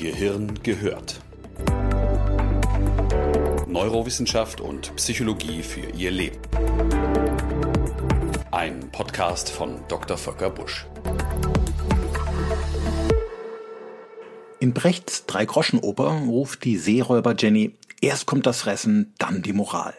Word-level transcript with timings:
Gehirn 0.00 0.54
gehört. 0.62 1.20
Neurowissenschaft 3.66 4.62
und 4.62 4.96
Psychologie 4.96 5.62
für 5.62 5.90
Ihr 5.90 6.10
Leben. 6.10 6.38
Ein 8.50 8.90
Podcast 8.92 9.50
von 9.50 9.82
Dr. 9.88 10.16
Volker 10.16 10.48
Busch. 10.48 10.86
In 14.58 14.72
Brechts 14.72 15.26
Drei-Groschen-Oper 15.26 16.22
ruft 16.26 16.64
die 16.64 16.78
Seeräuber 16.78 17.34
Jenny, 17.38 17.74
erst 18.00 18.24
kommt 18.24 18.46
das 18.46 18.62
Fressen, 18.62 19.12
dann 19.18 19.42
die 19.42 19.52
Moral. 19.52 19.92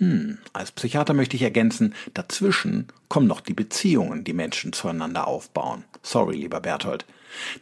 Hm, 0.00 0.38
als 0.54 0.72
Psychiater 0.72 1.12
möchte 1.12 1.36
ich 1.36 1.42
ergänzen, 1.42 1.94
dazwischen 2.14 2.88
kommen 3.08 3.26
noch 3.26 3.42
die 3.42 3.52
Beziehungen, 3.52 4.24
die 4.24 4.32
Menschen 4.32 4.72
zueinander 4.72 5.28
aufbauen. 5.28 5.84
Sorry, 6.02 6.36
lieber 6.36 6.60
Berthold. 6.60 7.04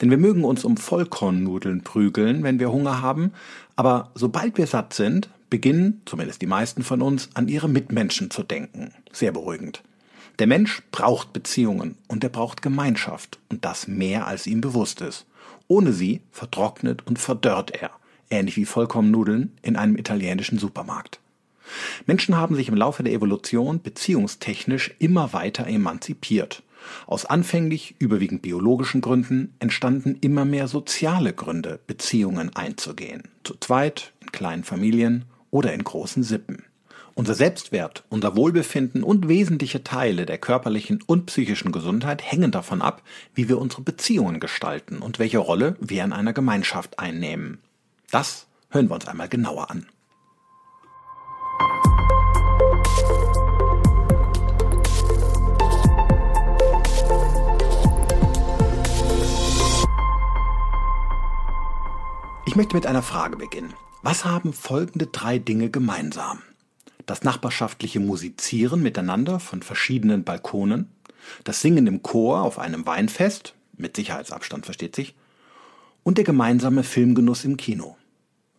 Denn 0.01 0.09
wir 0.09 0.19
mögen 0.19 0.45
uns 0.45 0.65
um 0.65 0.77
Vollkornnudeln 0.77 1.83
prügeln, 1.83 2.45
wenn 2.45 2.61
wir 2.61 2.71
Hunger 2.71 3.03
haben, 3.03 3.33
aber 3.75 4.13
sobald 4.15 4.57
wir 4.57 4.69
satt 4.69 4.95
sind, 4.95 5.29
beginnen, 5.51 6.01
zumindest 6.05 6.41
die 6.41 6.47
meisten 6.47 6.85
von 6.85 7.03
uns, 7.03 7.29
an 7.35 7.49
ihre 7.49 7.69
Mitmenschen 7.69 8.31
zu 8.31 8.45
denken. 8.45 8.93
Sehr 9.13 9.33
beruhigend. 9.33 9.83
Der 10.39 10.47
Mensch 10.47 10.83
braucht 10.93 11.33
Beziehungen 11.33 11.99
und 12.07 12.23
er 12.23 12.31
braucht 12.31 12.63
Gemeinschaft 12.63 13.41
und 13.49 13.65
das 13.65 13.89
mehr 13.89 14.29
als 14.29 14.47
ihm 14.47 14.61
bewusst 14.61 15.01
ist. 15.01 15.27
Ohne 15.67 15.93
sie 15.93 16.21
vertrocknet 16.31 17.05
und 17.05 17.19
verdörrt 17.19 17.73
er, 17.73 17.91
ähnlich 18.31 18.57
wie 18.57 18.65
Vollkornnudeln 18.65 19.59
in 19.63 19.75
einem 19.75 19.97
italienischen 19.97 20.59
Supermarkt. 20.59 21.19
Menschen 22.07 22.37
haben 22.37 22.55
sich 22.55 22.69
im 22.69 22.77
Laufe 22.77 23.03
der 23.03 23.13
Evolution 23.13 23.83
beziehungstechnisch 23.83 24.95
immer 24.99 25.33
weiter 25.33 25.67
emanzipiert. 25.67 26.63
Aus 27.07 27.25
anfänglich 27.25 27.97
überwiegend 27.99 28.43
biologischen 28.43 29.01
Gründen 29.01 29.55
entstanden 29.59 30.17
immer 30.21 30.45
mehr 30.45 30.69
soziale 30.69 31.33
Gründe, 31.33 31.81
Beziehungen 31.87 32.55
einzugehen. 32.55 33.23
Zu 33.45 33.55
zweit, 33.61 34.13
in 34.21 34.33
kleinen 34.33 34.65
Familien 34.65 35.25
oder 35.51 35.73
in 35.73 35.85
großen 35.85 36.23
Sippen. 36.23 36.65
Unser 37.15 37.35
Selbstwert, 37.35 38.05
unser 38.11 38.37
Wohlbefinden 38.37 39.03
und 39.03 39.27
wesentliche 39.27 39.83
Teile 39.83 40.25
der 40.25 40.39
körperlichen 40.39 41.03
und 41.05 41.27
psychischen 41.27 41.73
Gesundheit 41.73 42.23
hängen 42.23 42.53
davon 42.53 42.81
ab, 42.81 43.03
wie 43.35 43.49
wir 43.49 43.59
unsere 43.59 43.83
Beziehungen 43.83 44.39
gestalten 44.39 44.99
und 44.99 45.19
welche 45.19 45.39
Rolle 45.39 45.77
wir 45.81 46.05
in 46.05 46.13
einer 46.13 46.33
Gemeinschaft 46.33 47.01
einnehmen. 47.01 47.59
Das 48.13 48.47
hören 48.71 48.89
wir 48.89 48.95
uns 48.95 49.09
einmal 49.09 49.29
genauer 49.29 49.69
an. 49.69 49.87
Ich 62.49 62.57
möchte 62.57 62.75
mit 62.75 62.87
einer 62.87 63.03
Frage 63.03 63.37
beginnen. 63.37 63.75
Was 64.03 64.25
haben 64.25 64.55
folgende 64.55 65.07
drei 65.07 65.39
Dinge 65.39 65.69
gemeinsam? 65.69 66.41
Das 67.05 67.23
nachbarschaftliche 67.23 68.01
Musizieren 68.01 68.83
miteinander 68.83 69.39
von 69.39 69.61
verschiedenen 69.63 70.25
Balkonen, 70.25 70.89
das 71.45 71.61
Singen 71.61 71.87
im 71.87 72.03
Chor 72.03 72.41
auf 72.41 72.59
einem 72.59 72.87
Weinfest, 72.87 73.55
mit 73.77 73.97
Sicherheitsabstand 73.97 74.65
versteht 74.65 74.97
sich, 74.97 75.15
und 76.05 76.17
der 76.17 76.25
gemeinsame 76.25 76.85
Filmgenuss 76.85 77.45
im 77.45 77.59
Kino. 77.59 77.98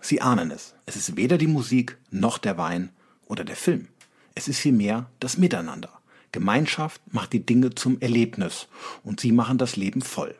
Sie 0.02 0.22
ahnen 0.22 0.52
es, 0.52 0.76
es 0.86 0.96
ist 0.96 1.16
weder 1.18 1.38
die 1.38 1.48
Musik 1.48 1.98
noch 2.10 2.38
der 2.38 2.58
Wein 2.58 2.90
oder 3.26 3.44
der 3.44 3.56
Film. 3.56 3.88
Es 4.36 4.48
ist 4.48 4.60
vielmehr 4.60 5.10
das 5.20 5.38
Miteinander. 5.38 6.00
Gemeinschaft 6.32 7.02
macht 7.12 7.34
die 7.34 7.46
Dinge 7.46 7.76
zum 7.76 8.00
Erlebnis 8.00 8.68
und 9.04 9.20
sie 9.20 9.32
machen 9.32 9.58
das 9.58 9.76
Leben 9.76 10.02
voll. 10.02 10.36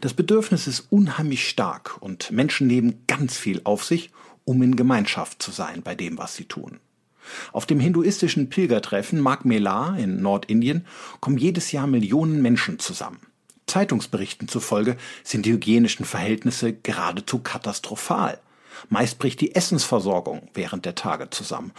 Das 0.00 0.14
Bedürfnis 0.14 0.66
ist 0.66 0.86
unheimlich 0.90 1.48
stark 1.48 1.96
und 2.00 2.30
Menschen 2.30 2.66
nehmen 2.66 3.02
ganz 3.06 3.36
viel 3.36 3.60
auf 3.64 3.84
sich, 3.84 4.10
um 4.44 4.62
in 4.62 4.76
Gemeinschaft 4.76 5.42
zu 5.42 5.50
sein 5.50 5.82
bei 5.82 5.94
dem, 5.94 6.18
was 6.18 6.36
sie 6.36 6.44
tun. 6.44 6.78
Auf 7.52 7.66
dem 7.66 7.80
hinduistischen 7.80 8.50
Pilgertreffen 8.50 9.20
Magh 9.20 9.48
Mela 9.48 9.96
in 9.96 10.20
Nordindien 10.20 10.86
kommen 11.20 11.38
jedes 11.38 11.72
Jahr 11.72 11.86
Millionen 11.86 12.42
Menschen 12.42 12.78
zusammen. 12.78 13.20
Zeitungsberichten 13.66 14.46
zufolge 14.46 14.96
sind 15.22 15.46
die 15.46 15.52
hygienischen 15.52 16.04
Verhältnisse 16.04 16.74
geradezu 16.74 17.38
katastrophal. 17.38 18.38
Meist 18.88 19.18
bricht 19.18 19.40
die 19.40 19.54
Essensversorgung 19.54 20.48
während 20.54 20.84
der 20.84 20.94
Tage 20.94 21.30
zusammen 21.30 21.72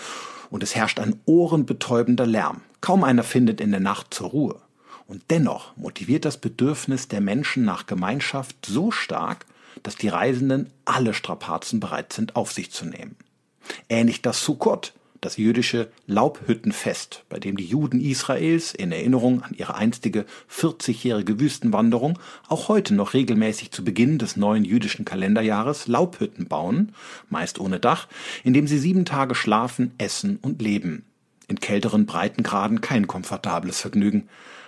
und 0.50 0.64
es 0.64 0.76
herrscht 0.76 1.00
ein 1.00 1.20
ohrenbetäubender 1.26 2.26
Lärm. 2.26 2.62
Kaum 2.82 3.04
einer 3.04 3.24
findet 3.24 3.62
in 3.62 3.72
der 3.72 3.80
Nacht 3.80 4.14
zur 4.14 4.30
Ruhe. 4.30 4.62
Und 5.08 5.24
dennoch 5.30 5.76
motiviert 5.78 6.26
das 6.26 6.38
Bedürfnis 6.38 7.08
der 7.08 7.22
Menschen 7.22 7.64
nach 7.64 7.86
Gemeinschaft 7.86 8.66
so 8.66 8.92
stark, 8.92 9.46
dass 9.84 9.96
die 9.96 10.08
Reisenden 10.08 10.72
alle 10.84 11.14
Strapazen 11.14 11.80
bereit 11.80 12.14
sind, 12.14 12.36
auf 12.36 12.52
sich 12.52 12.72
zu 12.72 12.86
nehmen. 12.86 13.16
Ähnlich 13.90 14.22
das 14.22 14.44
Sukkot, 14.44 14.94
das 15.22 15.38
jüdische 15.38 15.90
Laubhüttenfest, 16.08 17.24
bei 17.30 17.40
dem 17.40 17.58
die 17.58 17.66
Juden 17.66 18.00
Israels 18.00 18.74
in 18.74 18.92
Erinnerung 18.92 19.42
an 19.42 19.54
ihre 19.54 19.76
einstige 19.76 20.26
40-jährige 20.52 21.40
Wüstenwanderung 21.40 22.20
auch 22.48 22.68
heute 22.68 22.94
noch 22.94 23.14
regelmäßig 23.14 23.72
zu 23.72 23.84
Beginn 23.84 24.18
des 24.18 24.36
neuen 24.36 24.66
jüdischen 24.66 25.06
Kalenderjahres 25.06 25.88
Laubhütten 25.88 26.48
bauen, 26.48 26.94
meist 27.30 27.60
ohne 27.60 27.80
Dach, 27.80 28.08
in 28.44 28.54
dem 28.54 28.68
sie 28.68 28.78
sieben 28.78 29.06
Tage 29.06 29.36
schlafen, 29.36 29.94
essen 29.98 30.38
und 30.42 30.62
leben. 30.62 31.06
In 31.48 31.60
kälteren 31.60 32.06
Breitengraden 32.06 32.82
kein 32.82 33.08
komfortables 33.08 33.80
Vergnügen 33.80 34.28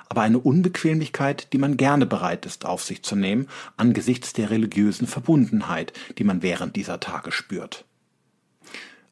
aber 0.09 0.21
eine 0.21 0.39
Unbequemlichkeit, 0.39 1.51
die 1.53 1.57
man 1.57 1.77
gerne 1.77 2.05
bereit 2.05 2.45
ist 2.45 2.65
auf 2.65 2.83
sich 2.83 3.03
zu 3.03 3.15
nehmen, 3.15 3.47
angesichts 3.75 4.33
der 4.33 4.49
religiösen 4.49 5.07
Verbundenheit, 5.07 5.93
die 6.17 6.23
man 6.23 6.41
während 6.41 6.75
dieser 6.75 6.99
Tage 6.99 7.31
spürt. 7.31 7.85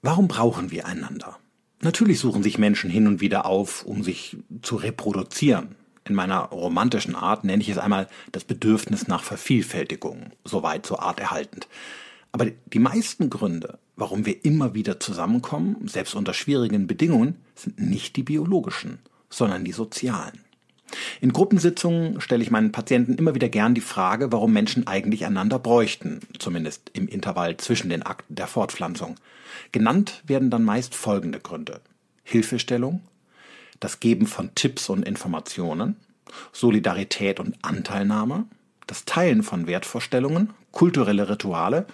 Warum 0.05 0.27
brauchen 0.27 0.69
wir 0.69 0.85
einander? 0.85 1.39
Natürlich 1.81 2.19
suchen 2.19 2.43
sich 2.43 2.59
Menschen 2.59 2.91
hin 2.91 3.07
und 3.07 3.21
wieder 3.21 3.47
auf, 3.47 3.83
um 3.87 4.03
sich 4.03 4.37
zu 4.61 4.75
reproduzieren. 4.75 5.73
In 6.07 6.13
meiner 6.13 6.41
romantischen 6.41 7.15
Art 7.15 7.43
nenne 7.43 7.63
ich 7.63 7.69
es 7.69 7.79
einmal 7.79 8.07
das 8.31 8.43
Bedürfnis 8.43 9.07
nach 9.07 9.23
Vervielfältigung, 9.23 10.29
soweit 10.43 10.85
so 10.85 10.99
arterhaltend. 10.99 11.67
Aber 12.31 12.45
die 12.45 12.77
meisten 12.77 13.31
Gründe, 13.31 13.79
warum 13.95 14.27
wir 14.27 14.45
immer 14.45 14.75
wieder 14.75 14.99
zusammenkommen, 14.99 15.87
selbst 15.87 16.13
unter 16.13 16.35
schwierigen 16.35 16.85
Bedingungen, 16.85 17.37
sind 17.55 17.79
nicht 17.79 18.15
die 18.15 18.21
biologischen, 18.21 18.99
sondern 19.31 19.65
die 19.65 19.71
sozialen. 19.71 20.44
In 21.21 21.33
Gruppensitzungen 21.33 22.21
stelle 22.21 22.43
ich 22.43 22.51
meinen 22.51 22.71
Patienten 22.71 23.15
immer 23.15 23.35
wieder 23.35 23.49
gern 23.49 23.73
die 23.73 23.81
Frage, 23.81 24.31
warum 24.31 24.53
Menschen 24.53 24.87
eigentlich 24.87 25.25
einander 25.25 25.59
bräuchten, 25.59 26.19
zumindest 26.39 26.91
im 26.93 27.07
Intervall 27.07 27.57
zwischen 27.57 27.89
den 27.89 28.03
Akten 28.03 28.35
der 28.35 28.47
Fortpflanzung. 28.47 29.15
Genannt 29.71 30.23
werden 30.25 30.49
dann 30.49 30.63
meist 30.63 30.95
folgende 30.95 31.39
Gründe. 31.39 31.81
Hilfestellung, 32.23 33.01
das 33.79 33.99
Geben 33.99 34.27
von 34.27 34.53
Tipps 34.55 34.89
und 34.89 35.07
Informationen, 35.07 35.95
Solidarität 36.51 37.39
und 37.39 37.55
Anteilnahme, 37.61 38.45
das 38.87 39.05
Teilen 39.05 39.43
von 39.43 39.67
Wertvorstellungen, 39.67 40.53
kulturelle 40.71 41.29
Rituale, 41.29 41.85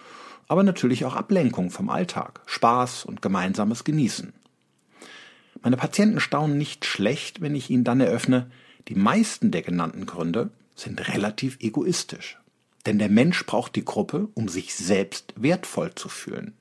aber 0.47 0.63
natürlich 0.63 1.05
auch 1.05 1.15
Ablenkung 1.15 1.71
vom 1.71 1.89
Alltag, 1.89 2.41
Spaß 2.45 3.05
und 3.05 3.21
gemeinsames 3.21 3.83
Genießen. 3.83 4.33
Meine 5.61 5.77
Patienten 5.77 6.19
staunen 6.19 6.57
nicht 6.57 6.85
schlecht, 6.85 7.41
wenn 7.41 7.55
ich 7.55 7.69
ihnen 7.69 7.83
dann 7.83 8.01
eröffne, 8.01 8.49
die 8.87 8.95
meisten 8.95 9.51
der 9.51 9.61
genannten 9.61 10.05
Gründe 10.05 10.49
sind 10.75 11.07
relativ 11.07 11.57
egoistisch. 11.59 12.37
Denn 12.85 12.97
der 12.97 13.09
Mensch 13.09 13.45
braucht 13.45 13.75
die 13.75 13.85
Gruppe, 13.85 14.29
um 14.33 14.47
sich 14.47 14.73
selbst 14.73 15.33
wertvoll 15.35 15.93
zu 15.93 16.09
fühlen. 16.09 16.53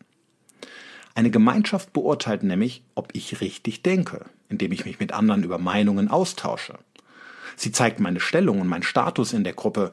Eine 1.15 1.31
Gemeinschaft 1.31 1.93
beurteilt 1.93 2.43
nämlich, 2.43 2.83
ob 2.95 3.15
ich 3.15 3.41
richtig 3.41 3.83
denke, 3.83 4.27
indem 4.49 4.73
ich 4.73 4.85
mich 4.85 5.01
mit 5.01 5.13
anderen 5.13 5.43
über 5.43 5.59
Meinungen 5.59 6.09
austausche. 6.09 6.79
Sie 7.57 7.73
zeigt 7.73 8.01
meine 8.01 8.21
Stellung 8.21 8.61
und 8.61 8.69
meinen 8.69 8.83
Status 8.83 9.33
in 9.33 9.45
der 9.45 9.53
Gruppe, 9.55 9.93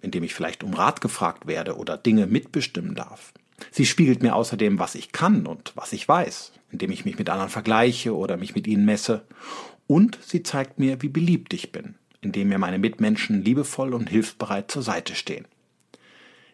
indem 0.00 0.22
ich 0.22 0.34
vielleicht 0.34 0.64
um 0.64 0.74
Rat 0.74 1.00
gefragt 1.00 1.46
werde 1.46 1.76
oder 1.76 1.96
Dinge 1.96 2.26
mitbestimmen 2.26 2.94
darf. 2.94 3.32
Sie 3.70 3.86
spiegelt 3.86 4.22
mir 4.22 4.34
außerdem, 4.34 4.78
was 4.78 4.94
ich 4.94 5.12
kann 5.12 5.46
und 5.46 5.72
was 5.74 5.92
ich 5.92 6.06
weiß, 6.06 6.52
indem 6.72 6.90
ich 6.90 7.04
mich 7.04 7.18
mit 7.18 7.30
anderen 7.30 7.50
vergleiche 7.50 8.14
oder 8.14 8.36
mich 8.36 8.54
mit 8.54 8.66
ihnen 8.66 8.84
messe. 8.84 9.22
Und 9.86 10.18
sie 10.22 10.42
zeigt 10.42 10.78
mir, 10.78 11.02
wie 11.02 11.08
beliebt 11.08 11.54
ich 11.54 11.72
bin, 11.72 11.94
indem 12.20 12.48
mir 12.48 12.58
meine 12.58 12.78
Mitmenschen 12.78 13.42
liebevoll 13.42 13.94
und 13.94 14.10
hilfsbereit 14.10 14.70
zur 14.70 14.82
Seite 14.82 15.14
stehen. 15.14 15.46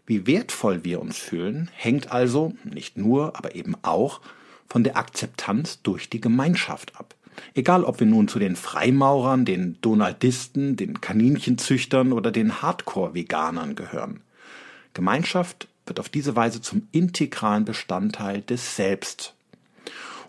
Wie 0.06 0.26
wertvoll 0.26 0.84
wir 0.84 1.00
uns 1.00 1.18
fühlen, 1.18 1.70
hängt 1.74 2.10
also 2.12 2.54
nicht 2.64 2.98
nur, 2.98 3.36
aber 3.36 3.54
eben 3.54 3.76
auch 3.82 4.20
von 4.68 4.84
der 4.84 4.96
Akzeptanz 4.96 5.82
durch 5.82 6.10
die 6.10 6.20
Gemeinschaft 6.20 6.96
ab. 6.98 7.14
Egal, 7.54 7.84
ob 7.84 8.00
wir 8.00 8.06
nun 8.06 8.28
zu 8.28 8.38
den 8.38 8.56
Freimaurern, 8.56 9.44
den 9.44 9.78
Donaldisten, 9.80 10.76
den 10.76 11.00
Kaninchenzüchtern 11.00 12.12
oder 12.12 12.30
den 12.30 12.62
Hardcore-Veganern 12.62 13.74
gehören. 13.74 14.20
Gemeinschaft 14.92 15.68
wird 15.86 16.00
auf 16.00 16.08
diese 16.08 16.36
Weise 16.36 16.60
zum 16.60 16.88
integralen 16.92 17.64
Bestandteil 17.64 18.42
des 18.42 18.76
Selbst 18.76 19.34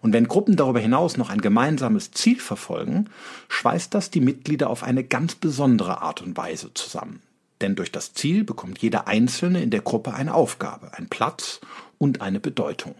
und 0.03 0.11
wenn 0.11 0.27
Gruppen 0.27 0.57
darüber 0.57 0.81
hinaus 0.81 1.15
noch 1.15 1.29
ein 1.29 1.39
gemeinsames 1.39 2.11
Ziel 2.11 2.37
verfolgen, 2.37 3.09
schweißt 3.47 3.93
das 3.93 4.11
die 4.11 4.19
Mitglieder 4.19 4.69
auf 4.69 4.83
eine 4.83 5.05
ganz 5.05 5.33
besondere 5.33 6.01
Art 6.01 6.21
und 6.21 6.35
Weise 6.35 6.73
zusammen. 6.73 7.21
Denn 7.61 7.75
durch 7.75 7.89
das 7.89 8.13
Ziel 8.13 8.43
bekommt 8.43 8.79
jeder 8.79 9.07
Einzelne 9.07 9.63
in 9.63 9.69
der 9.69 9.79
Gruppe 9.79 10.13
eine 10.13 10.33
Aufgabe, 10.33 10.93
einen 10.93 11.07
Platz 11.07 11.61
und 11.99 12.21
eine 12.21 12.41
Bedeutung. 12.41 12.95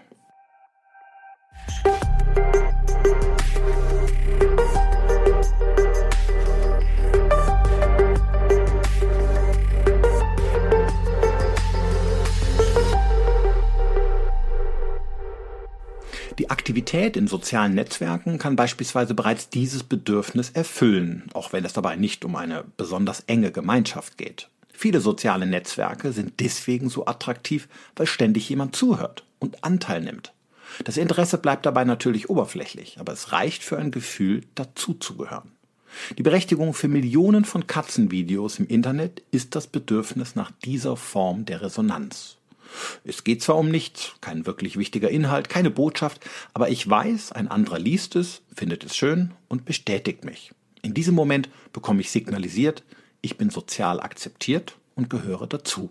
Aktivität 16.74 17.18
in 17.18 17.28
sozialen 17.28 17.76
Netzwerken 17.76 18.40
kann 18.40 18.56
beispielsweise 18.56 19.14
bereits 19.14 19.48
dieses 19.48 19.84
Bedürfnis 19.84 20.50
erfüllen, 20.50 21.30
auch 21.36 21.54
wenn 21.54 21.64
es 21.66 21.74
dabei 21.74 21.98
nicht 21.98 22.26
um 22.26 22.36
eine 22.36 22.64
besonders 22.78 23.20
enge 23.28 23.52
Gemeinschaft 23.52 24.18
geht. 24.18 24.50
Viele 24.74 25.00
soziale 25.00 25.46
Netzwerke 25.46 26.12
sind 26.14 26.40
deswegen 26.40 26.90
so 26.90 27.06
attraktiv, 27.06 27.68
weil 27.96 28.08
ständig 28.08 28.50
jemand 28.50 28.76
zuhört 28.76 29.24
und 29.38 29.64
Anteil 29.64 30.02
nimmt. 30.02 30.34
Das 30.84 30.98
Interesse 30.98 31.38
bleibt 31.38 31.68
dabei 31.68 31.84
natürlich 31.84 32.32
oberflächlich, 32.32 32.98
aber 33.00 33.14
es 33.14 33.32
reicht 33.32 33.62
für 33.62 33.78
ein 33.78 33.92
Gefühl, 33.92 34.42
dazuzugehören. 34.56 35.52
Die 36.18 36.24
Berechtigung 36.24 36.74
für 36.74 36.88
Millionen 36.88 37.46
von 37.46 37.68
Katzenvideos 37.68 38.58
im 38.58 38.66
Internet 38.66 39.22
ist 39.30 39.54
das 39.54 39.68
Bedürfnis 39.68 40.36
nach 40.36 40.50
dieser 40.66 40.98
Form 40.98 41.46
der 41.46 41.62
Resonanz. 41.62 42.38
Es 43.04 43.24
geht 43.24 43.42
zwar 43.42 43.58
um 43.58 43.70
nichts, 43.70 44.14
kein 44.22 44.46
wirklich 44.46 44.78
wichtiger 44.78 45.10
Inhalt, 45.10 45.50
keine 45.50 45.70
Botschaft, 45.70 46.22
aber 46.54 46.70
ich 46.70 46.90
weiß, 46.90 47.32
ein 47.32 47.48
anderer 47.48 47.80
liest 47.80 48.16
es, 48.16 48.42
findet 48.54 48.84
es 48.84 48.96
schön 48.96 49.32
und 49.48 49.66
bestätigt 49.66 50.26
mich. 50.26 50.52
In 50.82 50.94
diesem 50.94 51.16
Moment 51.16 51.50
bekomme 51.72 52.02
ich 52.02 52.12
signalisiert, 52.12 52.84
ich 53.22 53.38
bin 53.38 53.50
sozial 53.50 54.00
akzeptiert 54.00 54.76
und 54.96 55.10
gehöre 55.10 55.48
dazu. 55.48 55.90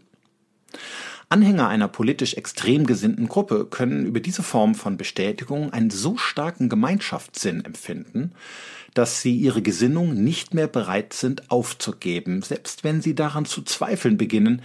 Anhänger 1.29 1.69
einer 1.69 1.89
politisch 1.89 2.35
extrem 2.35 2.85
gesinnten 2.87 3.27
Gruppe 3.27 3.65
können 3.65 4.05
über 4.05 4.21
diese 4.21 4.43
Form 4.43 4.75
von 4.75 4.99
Bestätigung 4.99 5.73
einen 5.73 5.89
so 5.89 6.19
starken 6.19 6.69
Gemeinschaftssinn 6.69 7.65
empfinden, 7.65 8.33
dass 8.93 9.23
sie 9.23 9.35
ihre 9.35 9.63
Gesinnung 9.63 10.13
nicht 10.13 10.53
mehr 10.53 10.67
bereit 10.67 11.15
sind 11.15 11.51
aufzugeben, 11.51 12.43
selbst 12.43 12.85
wenn 12.85 13.01
sie 13.01 13.15
daran 13.15 13.47
zu 13.47 13.63
zweifeln 13.63 14.19
beginnen, 14.19 14.61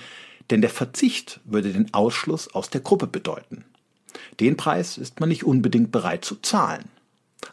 denn 0.50 0.62
der 0.62 0.70
Verzicht 0.70 1.40
würde 1.46 1.74
den 1.74 1.94
Ausschluss 1.94 2.54
aus 2.54 2.70
der 2.70 2.82
Gruppe 2.82 3.08
bedeuten. 3.08 3.66
Den 4.40 4.58
Preis 4.58 4.98
ist 4.98 5.20
man 5.20 5.30
nicht 5.30 5.44
unbedingt 5.44 5.92
bereit 5.92 6.26
zu 6.26 6.36
zahlen. 6.36 6.86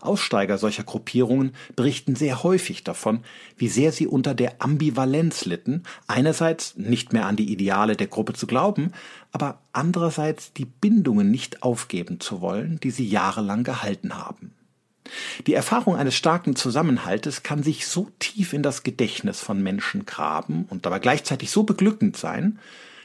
Aussteiger 0.00 0.58
solcher 0.58 0.82
Gruppierungen 0.82 1.54
berichten 1.76 2.16
sehr 2.16 2.42
häufig 2.42 2.84
davon, 2.84 3.20
wie 3.56 3.68
sehr 3.68 3.92
sie 3.92 4.06
unter 4.06 4.34
der 4.34 4.62
Ambivalenz 4.62 5.44
litten, 5.44 5.82
einerseits 6.06 6.76
nicht 6.76 7.12
mehr 7.12 7.26
an 7.26 7.36
die 7.36 7.52
Ideale 7.52 7.96
der 7.96 8.06
Gruppe 8.06 8.32
zu 8.32 8.46
glauben, 8.46 8.92
aber 9.32 9.60
andererseits 9.72 10.52
die 10.52 10.64
Bindungen 10.64 11.30
nicht 11.30 11.62
aufgeben 11.62 12.20
zu 12.20 12.40
wollen, 12.40 12.80
die 12.82 12.90
sie 12.90 13.06
jahrelang 13.06 13.64
gehalten 13.64 14.16
haben. 14.16 14.53
Die 15.46 15.54
Erfahrung 15.54 15.96
eines 15.96 16.14
starken 16.14 16.56
Zusammenhaltes 16.56 17.42
kann 17.42 17.62
sich 17.62 17.86
so 17.86 18.10
tief 18.18 18.52
in 18.52 18.62
das 18.62 18.82
Gedächtnis 18.82 19.40
von 19.40 19.62
Menschen 19.62 20.06
graben 20.06 20.66
und 20.70 20.86
dabei 20.86 20.98
gleichzeitig 20.98 21.50
so 21.50 21.64
beglückend 21.64 22.16
sein, 22.16 22.58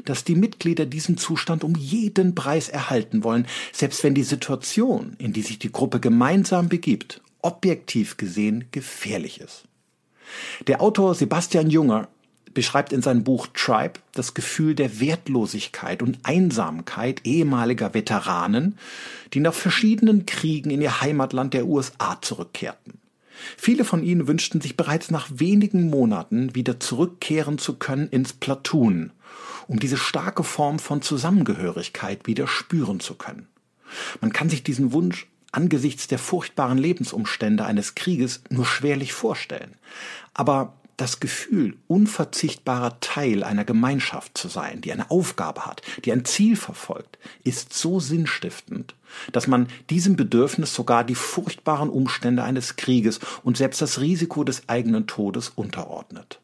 dass 0.06 0.24
die 0.24 0.36
Mitglieder 0.36 0.86
diesen 0.86 1.18
Zustand 1.18 1.64
um 1.64 1.76
jeden 1.76 2.36
Preis 2.36 2.70
erhalten 2.70 3.24
wollen, 3.24 3.48
selbst 3.74 4.04
wenn 4.04 4.16
die 4.16 4.24
Situation, 4.24 5.16
in 5.18 5.34
die 5.34 5.42
sich 5.42 5.60
die 5.60 5.72
Gruppe 5.72 6.00
gemeinsam 6.00 6.70
begibt, 6.70 7.22
objektiv 7.42 8.18
gesehen 8.18 8.66
gefährlich 8.72 9.42
ist. 9.42 9.66
Der 10.68 10.82
Autor 10.82 11.16
Sebastian 11.16 11.70
Junger 11.70 12.08
beschreibt 12.54 12.94
in 12.94 13.02
seinem 13.02 13.24
Buch 13.24 13.48
Tribe 13.54 14.00
das 14.14 14.34
Gefühl 14.34 14.76
der 14.76 15.00
Wertlosigkeit 15.00 16.02
und 16.02 16.20
Einsamkeit 16.24 17.22
ehemaliger 17.26 17.94
Veteranen, 17.94 18.78
die 19.34 19.40
nach 19.40 19.54
verschiedenen 19.54 20.26
Kriegen 20.26 20.70
in 20.70 20.82
ihr 20.82 21.02
Heimatland 21.02 21.54
der 21.54 21.68
USA 21.68 22.18
zurückkehrten. 22.22 23.00
Viele 23.58 23.86
von 23.86 24.04
ihnen 24.04 24.28
wünschten 24.28 24.62
sich 24.62 24.76
bereits 24.76 25.12
nach 25.12 25.28
wenigen 25.34 25.90
Monaten 25.90 26.56
wieder 26.56 26.80
zurückkehren 26.80 27.58
zu 27.58 27.76
können 27.76 28.10
ins 28.10 28.34
Platoon, 28.34 29.12
um 29.68 29.80
diese 29.80 29.98
starke 29.98 30.44
Form 30.44 30.80
von 30.80 31.02
Zusammengehörigkeit 31.02 32.28
wieder 32.28 32.48
spüren 32.48 33.00
zu 33.00 33.16
können. 33.16 33.48
Man 34.22 34.34
kann 34.34 34.50
sich 34.50 34.64
diesen 34.64 34.92
Wunsch 34.92 35.28
angesichts 35.52 36.08
der 36.08 36.20
furchtbaren 36.20 36.78
Lebensumstände 36.78 37.66
eines 37.66 37.96
Krieges 37.96 38.44
nur 38.50 38.66
schwerlich 38.66 39.14
vorstellen. 39.14 39.76
Aber 40.34 40.79
das 41.02 41.20
Gefühl, 41.20 41.78
unverzichtbarer 41.88 43.00
Teil 43.00 43.44
einer 43.44 43.66
Gemeinschaft 43.66 44.38
zu 44.38 44.48
sein, 44.48 44.82
die 44.82 44.92
eine 44.92 45.10
Aufgabe 45.10 45.66
hat, 45.66 45.82
die 46.06 46.12
ein 46.12 46.26
Ziel 46.26 46.56
verfolgt, 46.56 47.18
ist 47.44 47.74
so 47.74 48.00
sinnstiftend, 48.00 48.96
dass 49.32 49.48
man 49.48 49.68
diesem 49.90 50.16
Bedürfnis 50.16 50.74
sogar 50.74 51.04
die 51.04 51.16
furchtbaren 51.16 51.90
Umstände 51.90 52.44
eines 52.44 52.76
Krieges 52.76 53.20
und 53.44 53.58
selbst 53.58 53.82
das 53.82 54.00
Risiko 54.02 54.44
des 54.44 54.68
eigenen 54.68 55.08
Todes 55.08 55.50
unterordnet. 55.50 56.40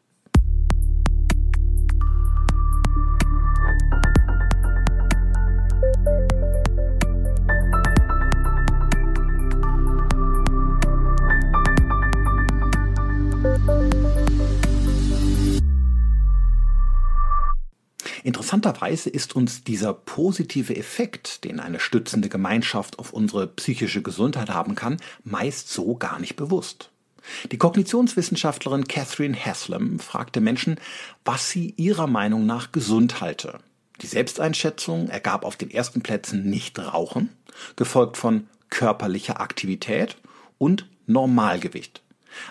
Interessanterweise 18.26 19.08
ist 19.08 19.36
uns 19.36 19.62
dieser 19.62 19.92
positive 19.92 20.74
Effekt, 20.74 21.44
den 21.44 21.60
eine 21.60 21.78
stützende 21.78 22.28
Gemeinschaft 22.28 22.98
auf 22.98 23.12
unsere 23.12 23.46
psychische 23.46 24.02
Gesundheit 24.02 24.50
haben 24.50 24.74
kann, 24.74 24.96
meist 25.22 25.70
so 25.70 25.94
gar 25.94 26.18
nicht 26.18 26.34
bewusst. 26.34 26.90
Die 27.52 27.56
Kognitionswissenschaftlerin 27.56 28.88
Catherine 28.88 29.36
Haslam 29.38 30.00
fragte 30.00 30.40
Menschen, 30.40 30.74
was 31.24 31.50
sie 31.50 31.74
ihrer 31.76 32.08
Meinung 32.08 32.46
nach 32.46 32.72
gesund 32.72 33.20
halte. 33.20 33.60
Die 34.02 34.08
Selbsteinschätzung 34.08 35.08
ergab 35.08 35.44
auf 35.44 35.54
den 35.54 35.70
ersten 35.70 36.02
Plätzen 36.02 36.50
nicht 36.50 36.80
Rauchen, 36.80 37.28
gefolgt 37.76 38.16
von 38.16 38.48
körperlicher 38.70 39.40
Aktivität 39.40 40.16
und 40.58 40.88
Normalgewicht. 41.06 42.02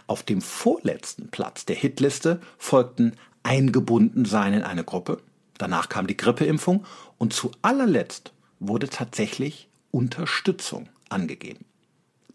Auf 0.08 0.24
dem 0.24 0.40
vorletzten 0.42 1.28
Platz 1.32 1.66
der 1.66 1.76
Hitliste 1.76 2.40
folgten 2.58 3.18
Eingebundensein 3.44 4.54
in 4.54 4.64
eine 4.64 4.86
Gruppe, 4.86 5.18
Danach 5.58 5.90
kam 5.90 6.08
die 6.08 6.18
Grippeimpfung 6.18 6.86
und 7.18 7.34
zu 7.34 7.52
allerletzt 7.62 8.34
wurde 8.60 8.90
tatsächlich 8.90 9.70
Unterstützung 9.92 10.90
angegeben. 11.10 11.66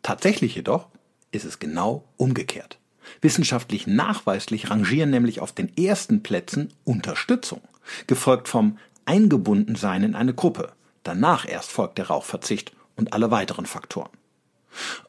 Tatsächlich 0.02 0.54
jedoch 0.54 0.88
ist 1.32 1.44
es 1.44 1.58
genau 1.58 2.04
umgekehrt. 2.16 2.78
Wissenschaftlich 3.20 3.86
nachweislich 3.86 4.70
rangieren 4.70 5.10
nämlich 5.10 5.40
auf 5.40 5.52
den 5.52 5.76
ersten 5.76 6.22
Plätzen 6.22 6.72
Unterstützung, 6.84 7.60
gefolgt 8.06 8.48
vom 8.48 8.78
Eingebundensein 9.04 10.02
in 10.02 10.14
eine 10.14 10.34
Gruppe. 10.34 10.72
Danach 11.02 11.48
erst 11.48 11.70
folgt 11.70 11.98
der 11.98 12.08
Rauchverzicht 12.08 12.72
und 12.96 13.12
alle 13.12 13.30
weiteren 13.30 13.66
Faktoren. 13.66 14.10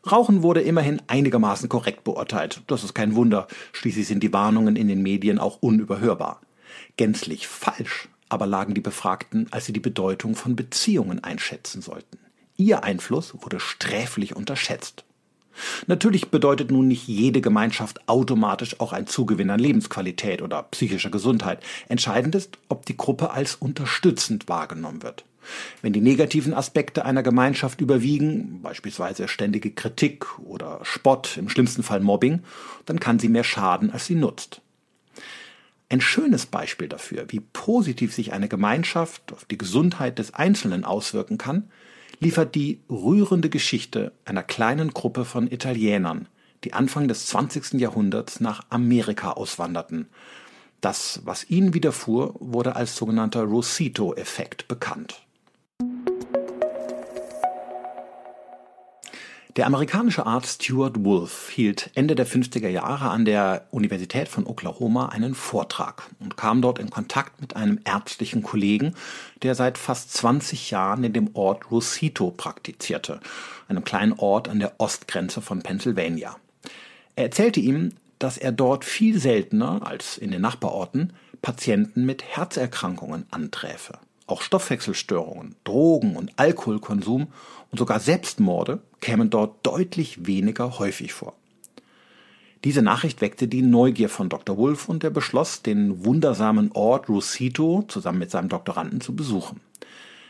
Rauchen 0.10 0.41
wurde 0.41 0.62
immerhin 0.62 1.01
einigermaßen 1.08 1.70
korrekt 1.70 2.03
beurteilt. 2.03 2.62
Das 2.68 2.84
ist 2.84 2.96
kein 2.96 3.15
Wunder, 3.15 3.48
schließlich 3.74 4.08
sind 4.08 4.24
die 4.24 4.34
Warnungen 4.34 4.75
in 4.75 4.88
den 4.88 5.03
Medien 5.03 5.38
auch 5.38 5.62
unüberhörbar. 5.62 6.41
Gänzlich 6.98 7.48
falsch 7.48 8.10
aber 8.32 8.48
lagen 8.48 8.74
die 8.74 8.82
Befragten, 8.82 9.48
als 9.51 9.66
sie 9.66 9.74
die 9.74 9.82
Bedeutung 9.82 10.36
von 10.36 10.56
Beziehungen 10.56 11.22
einschätzen 11.22 11.82
sollten. 11.82 12.18
Ihr 12.56 12.84
Einfluss 12.84 13.34
wurde 13.42 13.60
sträflich 13.60 14.38
unterschätzt. 14.38 15.04
Natürlich 15.86 16.30
bedeutet 16.30 16.72
nun 16.72 16.88
nicht 16.88 17.08
jede 17.08 17.42
Gemeinschaft 17.42 18.08
automatisch 18.08 18.80
auch 18.80 18.94
ein 18.94 19.06
Zugewinn 19.06 19.50
an 19.50 19.60
Lebensqualität 19.60 20.42
oder 20.42 20.63
psychischer 20.63 21.10
Gesundheit. 21.10 21.62
Entscheidend 21.90 22.34
ist, 22.36 22.58
ob 22.70 22.86
die 22.86 22.96
Gruppe 22.96 23.32
als 23.32 23.56
unterstützend 23.56 24.48
wahrgenommen 24.48 25.04
wird. 25.04 25.25
Wenn 25.82 25.92
die 25.92 26.00
negativen 26.00 26.54
Aspekte 26.54 27.04
einer 27.04 27.24
Gemeinschaft 27.24 27.82
überwiegen, 27.82 28.62
beispielsweise 28.62 29.28
ständige 29.28 29.72
Kritik 29.72 30.40
oder 30.40 30.80
Spott, 30.84 31.36
im 31.36 31.50
schlimmsten 31.50 31.84
Fall 31.84 32.00
Mobbing, 32.00 32.44
dann 32.86 33.01
kann 33.01 33.20
sie 33.20 33.28
mehr 33.28 33.44
schaden, 33.44 33.92
als 33.92 34.06
sie 34.06 34.16
nutzt. 34.16 34.62
Ein 35.91 36.00
schönes 36.00 36.45
Beispiel 36.45 36.88
dafür, 36.88 37.25
wie 37.27 37.41
positiv 37.41 38.15
sich 38.15 38.31
eine 38.31 38.48
Gemeinschaft 38.48 39.33
auf 39.33 39.43
die 39.43 39.57
Gesundheit 39.57 40.19
des 40.19 40.33
Einzelnen 40.33 40.86
auswirken 40.86 41.38
kann, 41.38 41.69
liefert 42.21 42.55
die 42.55 42.79
rührende 42.89 43.50
Geschichte 43.50 44.13
einer 44.24 44.41
kleinen 44.41 44.91
Gruppe 44.91 45.25
von 45.25 45.51
Italienern, 45.51 46.29
die 46.63 46.71
Anfang 46.71 47.10
des 47.10 47.25
20. 47.25 47.74
Jahrhunderts 47.74 48.39
nach 48.39 48.63
Amerika 48.69 49.31
auswanderten. 49.31 50.07
Das, 50.79 51.24
was 51.25 51.50
ihnen 51.50 51.74
widerfuhr, 51.74 52.36
wurde 52.39 52.77
als 52.77 52.95
sogenannter 52.95 53.43
Rosito-Effekt 53.43 54.69
bekannt. 54.69 55.27
Der 59.58 59.65
amerikanische 59.65 60.25
Arzt 60.25 60.63
Stuart 60.63 61.03
Wolf 61.03 61.50
hielt 61.50 61.89
Ende 61.93 62.15
der 62.15 62.25
50er 62.25 62.70
Jahre 62.70 63.10
an 63.10 63.25
der 63.25 63.67
Universität 63.72 64.29
von 64.29 64.48
Oklahoma 64.48 65.10
einen 65.10 65.36
Vortrag 65.36 66.03
und 66.22 66.38
kam 66.38 66.62
dort 66.62 66.79
in 66.79 66.89
Kontakt 66.89 67.41
mit 67.41 67.58
einem 67.58 67.81
ärztlichen 67.84 68.43
Kollegen, 68.43 68.96
der 69.43 69.53
seit 69.53 69.77
fast 69.77 70.13
20 70.13 70.72
Jahren 70.72 71.03
in 71.03 71.12
dem 71.12 71.31
Ort 71.36 71.70
Rosito 71.70 72.31
praktizierte, 72.31 73.20
einem 73.67 73.84
kleinen 73.84 74.13
Ort 74.13 74.48
an 74.48 74.60
der 74.60 74.75
Ostgrenze 74.77 75.41
von 75.41 75.62
Pennsylvania. 75.62 76.38
Er 77.17 77.25
erzählte 77.25 77.60
ihm, 77.60 77.91
dass 78.20 78.38
er 78.38 78.53
dort 78.53 78.86
viel 78.86 79.20
seltener 79.20 79.81
als 79.86 80.17
in 80.17 80.31
den 80.31 80.41
Nachbarorten 80.41 81.12
Patienten 81.41 82.05
mit 82.05 82.24
Herzerkrankungen 82.24 83.25
anträfe. 83.31 84.00
Auch 84.32 84.42
Stoffwechselstörungen, 84.42 85.56
Drogen 85.66 86.16
und 86.16 86.32
Alkoholkonsum 86.38 87.28
und 87.70 87.78
sogar 87.78 88.00
Selbstmorde 88.00 88.80
kämen 89.02 89.30
dort 89.30 89.58
deutlich 89.64 90.26
weniger 90.26 90.80
häufig 90.80 91.12
vor. 91.12 91.34
Diese 92.64 92.82
Nachricht 92.82 93.20
weckte 93.20 93.50
die 93.50 93.62
Neugier 93.62 94.08
von 94.08 94.30
Dr. 94.30 94.56
Wolf 94.56 94.88
und 94.88 95.04
er 95.04 95.10
beschloss, 95.10 95.64
den 95.64 96.06
wundersamen 96.06 96.72
Ort 96.72 97.10
Rusito 97.10 97.84
zusammen 97.90 98.20
mit 98.20 98.32
seinem 98.32 98.48
Doktoranden 98.48 99.02
zu 99.02 99.14
besuchen. 99.18 99.60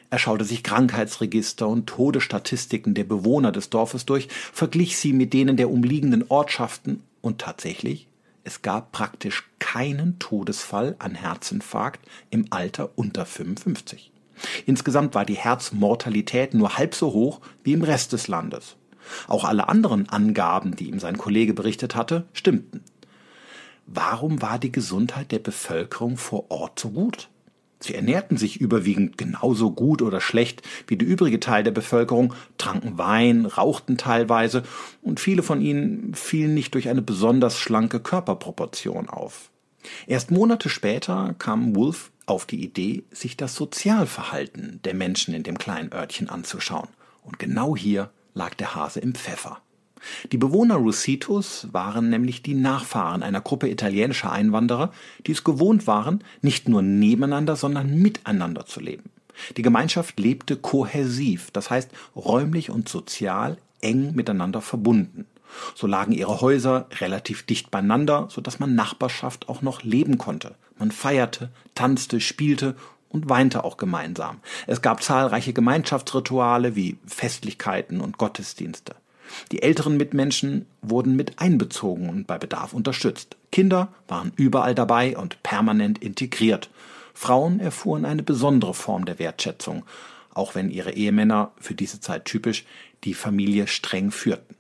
Er 0.10 0.18
schaute 0.18 0.46
sich 0.46 0.64
Krankheitsregister 0.64 1.68
und 1.68 1.86
Todesstatistiken 1.86 2.96
der 2.96 3.04
Bewohner 3.04 3.52
des 3.52 3.70
Dorfes 3.70 4.08
durch, 4.08 4.30
verglich 4.32 4.98
sie 4.98 5.14
mit 5.14 5.32
denen 5.32 5.58
der 5.58 5.70
umliegenden 5.70 6.26
Ortschaften 6.28 7.04
und 7.22 7.38
tatsächlich, 7.38 8.08
es 8.44 8.62
gab 8.62 8.92
praktisch 8.92 9.50
keinen 9.60 10.20
Todesfall 10.20 10.96
an 11.00 11.16
Herzinfarkt 11.16 12.06
im 12.30 12.48
Alter 12.50 12.90
unter 12.96 13.26
55. 13.26 14.12
Insgesamt 14.66 15.14
war 15.14 15.26
die 15.26 15.36
Herzmortalität 15.36 16.54
nur 16.54 16.78
halb 16.78 16.96
so 16.96 17.14
hoch 17.14 17.42
wie 17.64 17.74
im 17.74 17.84
Rest 17.84 18.14
des 18.14 18.28
Landes. 18.28 18.76
Auch 19.28 19.44
alle 19.44 19.70
anderen 19.70 20.10
Angaben, 20.10 20.76
die 20.76 20.90
ihm 20.90 21.00
sein 21.00 21.18
Kollege 21.18 21.54
berichtet 21.54 21.96
hatte, 21.96 22.26
stimmten. 22.34 22.84
Warum 23.86 24.42
war 24.42 24.58
die 24.58 24.72
Gesundheit 24.72 25.32
der 25.32 25.40
Bevölkerung 25.40 26.18
vor 26.18 26.50
Ort 26.50 26.80
so 26.80 26.90
gut? 26.92 27.30
Sie 27.82 27.96
ernährten 27.96 28.38
sich 28.38 28.62
überwiegend 28.62 29.18
genauso 29.18 29.72
gut 29.72 30.02
oder 30.02 30.22
schlecht 30.22 30.62
wie 30.88 30.98
der 30.98 31.08
übrige 31.08 31.40
Teil 31.40 31.64
der 31.64 31.72
Bevölkerung, 31.72 32.34
tranken 32.58 32.98
Wein, 32.98 33.46
rauchten 33.46 33.98
teilweise 33.98 34.64
und 35.02 35.20
viele 35.20 35.44
von 35.44 35.62
ihnen 35.62 36.14
fielen 36.14 36.54
nicht 36.54 36.74
durch 36.76 36.90
eine 36.90 37.02
besonders 37.02 37.58
schlanke 37.58 38.00
Körperproportion 38.00 39.10
auf. 39.10 39.50
Erst 40.06 40.30
Monate 40.30 40.70
später 40.70 41.36
kam 41.40 41.76
Wolf 41.76 42.12
auf 42.28 42.46
die 42.46 42.64
Idee, 42.64 43.04
sich 43.12 43.36
das 43.36 43.56
Sozialverhalten 43.56 44.80
der 44.84 44.94
Menschen 44.94 45.34
in 45.34 45.44
dem 45.44 45.58
kleinen 45.58 45.92
Örtchen 45.92 46.30
anzuschauen. 46.30 46.90
Und 47.24 47.40
genau 47.40 47.76
hier 47.76 48.12
lag 48.34 48.54
der 48.56 48.76
Hase 48.76 49.00
im 49.00 49.16
Pfeffer. 49.16 49.62
Die 50.32 50.38
Bewohner 50.38 50.76
Rusitos 50.76 51.68
waren 51.72 52.10
nämlich 52.10 52.42
die 52.42 52.54
Nachfahren 52.54 53.24
einer 53.24 53.42
Gruppe 53.42 53.70
italienischer 53.70 54.32
Einwanderer, 54.32 54.92
die 55.28 55.32
es 55.32 55.44
gewohnt 55.44 55.88
waren, 55.88 56.24
nicht 56.42 56.68
nur 56.68 56.82
nebeneinander, 56.82 57.56
sondern 57.56 57.96
miteinander 57.96 58.66
zu 58.66 58.80
leben. 58.80 59.10
Die 59.58 59.62
Gemeinschaft 59.62 60.20
lebte 60.20 60.56
kohäsiv, 60.56 61.52
das 61.52 61.70
heißt 61.70 61.90
räumlich 62.16 62.70
und 62.70 62.90
sozial 62.90 63.58
eng 63.82 64.14
miteinander 64.14 64.62
verbunden. 64.62 65.26
So 65.76 65.88
lagen 65.88 66.14
ihre 66.14 66.42
Häuser 66.42 66.88
relativ 67.00 67.44
dicht 67.44 67.72
beieinander, 67.72 68.28
so 68.30 68.42
dass 68.42 68.60
man 68.60 68.76
Nachbarschaft 68.76 69.50
auch 69.50 69.62
noch 69.62 69.84
leben 69.84 70.18
konnte. 70.18 70.56
Man 70.78 70.92
feierte, 70.92 71.50
tanzte, 71.76 72.22
spielte 72.22 72.76
und 73.10 73.30
weinte 73.30 73.64
auch 73.64 73.78
gemeinsam. 73.78 74.40
Es 74.68 74.82
gab 74.82 75.04
zahlreiche 75.04 75.54
Gemeinschaftsrituale 75.54 76.76
wie 76.76 76.98
Festlichkeiten 77.06 78.00
und 78.00 78.18
Gottesdienste. 78.18 78.96
Die 79.52 79.62
älteren 79.62 79.98
Mitmenschen 79.98 80.66
wurden 80.82 81.16
mit 81.16 81.40
einbezogen 81.40 82.10
und 82.10 82.28
bei 82.28 82.38
Bedarf 82.38 82.74
unterstützt. 82.74 83.38
Kinder 83.52 83.90
waren 84.08 84.32
überall 84.36 84.76
dabei 84.76 85.18
und 85.18 85.42
permanent 85.44 86.00
integriert. 86.00 86.70
Frauen 87.14 87.60
erfuhren 87.60 88.06
eine 88.06 88.24
besondere 88.24 88.74
Form 88.74 89.06
der 89.06 89.20
Wertschätzung, 89.20 89.84
auch 90.34 90.56
wenn 90.56 90.70
ihre 90.70 90.94
Ehemänner, 90.94 91.52
für 91.60 91.76
diese 91.76 92.00
Zeit 92.00 92.26
typisch, 92.26 92.66
die 93.04 93.14
Familie 93.14 93.68
streng 93.68 94.12
führten. 94.12 94.56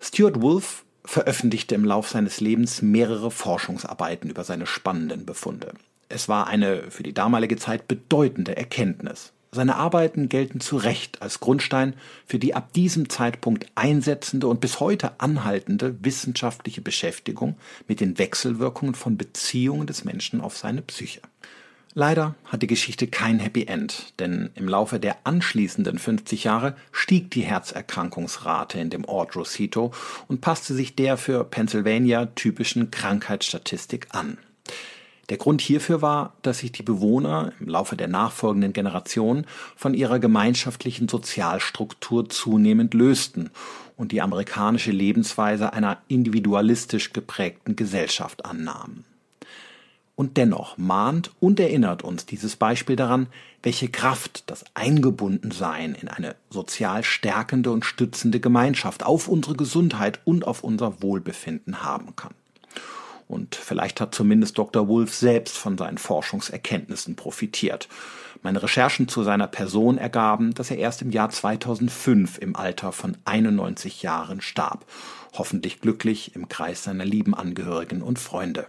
Stuart 0.00 0.42
Wolf 0.42 0.84
veröffentlichte 1.04 1.74
im 1.74 1.84
Lauf 1.84 2.08
seines 2.08 2.40
Lebens 2.40 2.82
mehrere 2.82 3.30
Forschungsarbeiten 3.30 4.30
über 4.30 4.44
seine 4.44 4.66
spannenden 4.66 5.26
Befunde. 5.26 5.72
Es 6.08 6.28
war 6.28 6.46
eine 6.46 6.90
für 6.90 7.02
die 7.02 7.14
damalige 7.14 7.56
Zeit 7.56 7.88
bedeutende 7.88 8.56
Erkenntnis. 8.56 9.32
Seine 9.54 9.76
Arbeiten 9.76 10.30
gelten 10.30 10.60
zu 10.60 10.78
Recht 10.78 11.20
als 11.20 11.38
Grundstein 11.40 11.92
für 12.24 12.38
die 12.38 12.54
ab 12.54 12.72
diesem 12.72 13.10
Zeitpunkt 13.10 13.66
einsetzende 13.74 14.46
und 14.46 14.62
bis 14.62 14.80
heute 14.80 15.20
anhaltende 15.20 15.94
wissenschaftliche 16.02 16.80
Beschäftigung 16.80 17.56
mit 17.86 18.00
den 18.00 18.16
Wechselwirkungen 18.16 18.94
von 18.94 19.18
Beziehungen 19.18 19.86
des 19.86 20.06
Menschen 20.06 20.40
auf 20.40 20.56
seine 20.56 20.80
Psyche. 20.80 21.20
Leider 21.92 22.34
hat 22.46 22.62
die 22.62 22.66
Geschichte 22.66 23.06
kein 23.06 23.40
Happy 23.40 23.66
End, 23.66 24.14
denn 24.18 24.48
im 24.54 24.66
Laufe 24.66 24.98
der 24.98 25.18
anschließenden 25.24 25.98
50 25.98 26.44
Jahre 26.44 26.74
stieg 26.90 27.30
die 27.30 27.42
Herzerkrankungsrate 27.42 28.80
in 28.80 28.88
dem 28.88 29.04
Ort 29.04 29.36
Rosito 29.36 29.92
und 30.28 30.40
passte 30.40 30.72
sich 30.72 30.96
der 30.96 31.18
für 31.18 31.44
Pennsylvania 31.44 32.24
typischen 32.34 32.90
Krankheitsstatistik 32.90 34.06
an. 34.12 34.38
Der 35.28 35.36
Grund 35.36 35.60
hierfür 35.60 36.02
war, 36.02 36.34
dass 36.42 36.58
sich 36.58 36.72
die 36.72 36.82
Bewohner 36.82 37.52
im 37.60 37.68
Laufe 37.68 37.96
der 37.96 38.08
nachfolgenden 38.08 38.72
Generationen 38.72 39.46
von 39.76 39.94
ihrer 39.94 40.18
gemeinschaftlichen 40.18 41.08
Sozialstruktur 41.08 42.28
zunehmend 42.28 42.92
lösten 42.92 43.50
und 43.96 44.12
die 44.12 44.20
amerikanische 44.20 44.90
Lebensweise 44.90 45.72
einer 45.72 45.98
individualistisch 46.08 47.12
geprägten 47.12 47.76
Gesellschaft 47.76 48.44
annahmen. 48.44 49.04
Und 50.14 50.36
dennoch 50.36 50.76
mahnt 50.76 51.30
und 51.40 51.58
erinnert 51.58 52.02
uns 52.02 52.26
dieses 52.26 52.56
Beispiel 52.56 52.96
daran, 52.96 53.28
welche 53.62 53.88
Kraft 53.88 54.44
das 54.50 54.64
Eingebundensein 54.74 55.94
in 55.94 56.08
eine 56.08 56.36
sozial 56.50 57.02
stärkende 57.02 57.70
und 57.70 57.84
stützende 57.84 58.38
Gemeinschaft 58.38 59.04
auf 59.04 59.28
unsere 59.28 59.54
Gesundheit 59.54 60.20
und 60.24 60.46
auf 60.46 60.64
unser 60.64 61.00
Wohlbefinden 61.02 61.82
haben 61.82 62.14
kann. 62.16 62.34
Vielleicht 63.72 64.02
hat 64.02 64.14
zumindest 64.14 64.58
Dr. 64.58 64.86
Wolf 64.86 65.14
selbst 65.14 65.56
von 65.56 65.78
seinen 65.78 65.96
Forschungserkenntnissen 65.96 67.16
profitiert. 67.16 67.88
Meine 68.42 68.62
Recherchen 68.62 69.08
zu 69.08 69.22
seiner 69.22 69.46
Person 69.46 69.96
ergaben, 69.96 70.52
dass 70.52 70.70
er 70.70 70.76
erst 70.76 71.00
im 71.00 71.10
Jahr 71.10 71.30
2005 71.30 72.36
im 72.36 72.54
Alter 72.54 72.92
von 72.92 73.16
91 73.24 74.02
Jahren 74.02 74.42
starb. 74.42 74.84
Hoffentlich 75.32 75.80
glücklich 75.80 76.36
im 76.36 76.50
Kreis 76.50 76.84
seiner 76.84 77.06
lieben 77.06 77.34
Angehörigen 77.34 78.02
und 78.02 78.18
Freunde. 78.18 78.66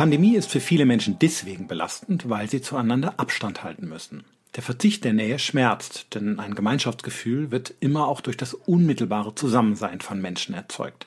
Pandemie 0.00 0.34
ist 0.34 0.50
für 0.50 0.60
viele 0.60 0.86
Menschen 0.86 1.18
deswegen 1.18 1.68
belastend, 1.68 2.30
weil 2.30 2.48
sie 2.48 2.62
zueinander 2.62 3.20
Abstand 3.20 3.62
halten 3.62 3.86
müssen. 3.86 4.24
Der 4.56 4.62
Verzicht 4.62 5.04
der 5.04 5.12
Nähe 5.12 5.38
schmerzt, 5.38 6.14
denn 6.14 6.40
ein 6.40 6.54
Gemeinschaftsgefühl 6.54 7.50
wird 7.50 7.74
immer 7.80 8.08
auch 8.08 8.22
durch 8.22 8.38
das 8.38 8.54
unmittelbare 8.54 9.34
Zusammensein 9.34 10.00
von 10.00 10.18
Menschen 10.18 10.54
erzeugt. 10.54 11.06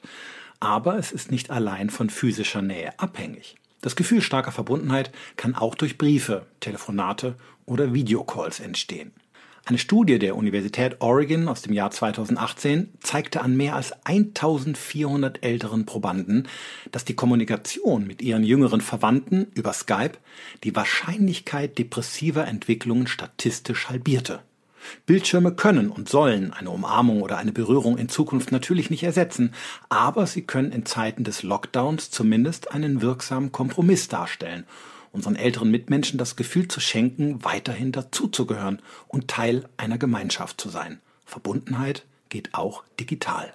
Aber 0.60 1.00
es 1.00 1.12
ist 1.12 1.32
nicht 1.32 1.50
allein 1.50 1.90
von 1.90 2.12
physischer 2.12 2.62
Nähe 2.62 2.94
abhängig. 3.00 3.56
Das 3.82 3.96
Gefühl 3.96 4.22
starker 4.22 4.52
Verbundenheit 4.52 5.12
kann 5.38 5.56
auch 5.56 5.74
durch 5.74 5.98
Briefe, 5.98 6.46
Telefonate 6.60 7.34
oder 7.66 7.96
Videocalls 7.96 8.60
entstehen. 8.60 9.12
Eine 9.66 9.78
Studie 9.78 10.20
der 10.20 10.36
Universität 10.36 10.98
Oregon 11.00 11.48
aus 11.48 11.62
dem 11.62 11.72
Jahr 11.72 11.90
2018 11.90 12.90
zeigte 13.00 13.40
an 13.40 13.56
mehr 13.56 13.76
als 13.78 13.94
1400 14.04 15.42
älteren 15.42 15.86
Probanden, 15.86 16.50
dass 16.92 17.06
die 17.06 17.16
Kommunikation 17.16 18.06
mit 18.06 18.22
ihren 18.22 18.44
jüngeren 18.44 18.82
Verwandten 18.82 19.48
über 19.54 19.72
Skype 19.72 20.18
die 20.66 20.76
Wahrscheinlichkeit 20.76 21.78
depressiver 21.78 22.46
Entwicklungen 22.46 23.08
statistisch 23.08 23.88
halbierte. 23.88 24.42
Bildschirme 25.06 25.54
können 25.54 25.90
und 25.90 26.10
sollen 26.10 26.52
eine 26.52 26.70
Umarmung 26.70 27.22
oder 27.22 27.38
eine 27.38 27.54
Berührung 27.54 27.98
in 27.98 28.10
Zukunft 28.10 28.52
natürlich 28.52 28.90
nicht 28.90 29.04
ersetzen, 29.04 29.54
aber 29.88 30.28
sie 30.28 30.42
können 30.42 30.74
in 30.74 30.86
Zeiten 30.86 31.24
des 31.24 31.42
Lockdowns 31.42 32.12
zumindest 32.12 32.72
einen 32.72 33.02
wirksamen 33.02 33.54
Kompromiss 33.54 34.10
darstellen 34.10 34.66
unseren 35.14 35.38
älteren 35.38 35.72
Mitmenschen 35.72 36.18
das 36.18 36.36
Gefühl 36.36 36.68
zu 36.68 36.82
schenken, 36.82 37.46
weiterhin 37.46 37.94
dazuzugehören 37.94 38.80
und 39.08 39.30
Teil 39.30 39.70
einer 39.78 39.98
Gemeinschaft 39.98 40.60
zu 40.60 40.68
sein. 40.68 41.00
Verbundenheit 41.26 42.04
geht 42.28 42.54
auch 42.54 42.84
digital. 43.00 43.54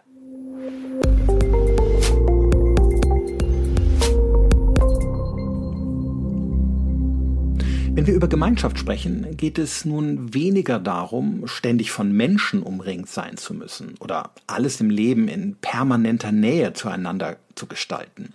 Wenn 7.90 8.06
wir 8.06 8.14
über 8.14 8.28
Gemeinschaft 8.28 8.78
sprechen, 8.78 9.36
geht 9.36 9.58
es 9.58 9.84
nun 9.84 10.32
weniger 10.32 10.78
darum, 10.78 11.48
ständig 11.48 11.90
von 11.90 12.12
Menschen 12.12 12.62
umringt 12.62 13.08
sein 13.08 13.36
zu 13.36 13.54
müssen 13.54 13.96
oder 13.98 14.30
alles 14.46 14.80
im 14.80 14.88
Leben 14.88 15.26
in 15.26 15.56
permanenter 15.56 16.30
Nähe 16.30 16.72
zueinander 16.74 17.38
zu 17.56 17.66
gestalten. 17.66 18.32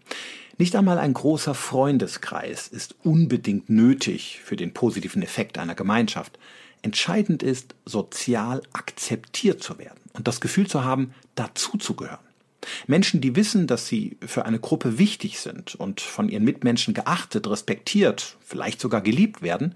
Nicht 0.58 0.76
einmal 0.76 1.00
ein 1.00 1.14
großer 1.14 1.56
Freundeskreis 1.56 2.68
ist 2.68 2.96
unbedingt 3.04 3.70
nötig 3.70 4.42
für 4.44 4.56
den 4.56 4.74
positiven 4.74 5.24
Effekt 5.24 5.58
einer 5.58 5.76
Gemeinschaft. 5.76 6.38
Entscheidend 6.84 7.42
ist, 7.42 7.76
sozial 7.86 8.62
akzeptiert 8.72 9.64
zu 9.64 9.80
werden 9.80 10.00
und 10.14 10.28
das 10.28 10.42
Gefühl 10.42 10.68
zu 10.68 10.84
haben, 10.84 11.14
dazuzugehören. 11.36 12.20
Menschen, 12.88 13.20
die 13.20 13.36
wissen, 13.36 13.68
dass 13.68 13.88
sie 13.88 14.18
für 14.26 14.46
eine 14.46 14.60
Gruppe 14.60 14.98
wichtig 14.98 15.40
sind 15.40 15.76
und 15.76 16.02
von 16.02 16.30
ihren 16.30 16.44
Mitmenschen 16.44 16.94
geachtet, 16.94 17.48
respektiert, 17.48 18.38
vielleicht 18.46 18.80
sogar 18.80 19.02
geliebt 19.02 19.42
werden, 19.42 19.76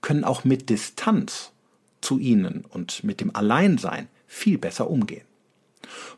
können 0.00 0.24
auch 0.24 0.44
mit 0.44 0.70
Distanz 0.70 1.52
zu 2.00 2.18
ihnen 2.18 2.64
und 2.68 3.04
mit 3.04 3.20
dem 3.20 3.34
Alleinsein 3.34 4.08
viel 4.26 4.58
besser 4.58 4.88
umgehen. 4.88 5.26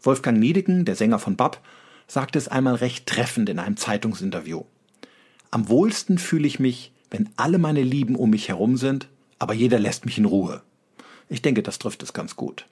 Wolfgang 0.03 0.39
Niedeken, 0.39 0.85
der 0.85 0.95
Sänger 0.95 1.19
von 1.19 1.37
Bab, 1.37 1.61
sagte 2.07 2.39
es 2.39 2.49
einmal 2.49 2.77
recht 2.77 3.07
treffend 3.07 3.49
in 3.49 3.59
einem 3.59 3.77
Zeitungsinterview. 3.77 4.65
Am 5.51 5.69
wohlsten 5.69 6.19
fühle 6.19 6.47
ich 6.47 6.59
mich, 6.59 6.93
wenn 7.11 7.31
alle 7.37 7.59
meine 7.59 7.83
Lieben 7.83 8.17
um 8.17 8.31
mich 8.31 8.49
herum 8.49 8.77
sind, 8.77 9.09
aber 9.39 9.55
jeder 9.55 9.79
lässt 9.79 10.05
mich 10.05 10.19
in 10.19 10.25
Ruhe. 10.25 10.63
Ich 11.29 11.43
denke, 11.43 11.63
das 11.63 11.79
trifft 11.79 12.03
es 12.03 12.13
ganz 12.13 12.37
gut. 12.37 12.67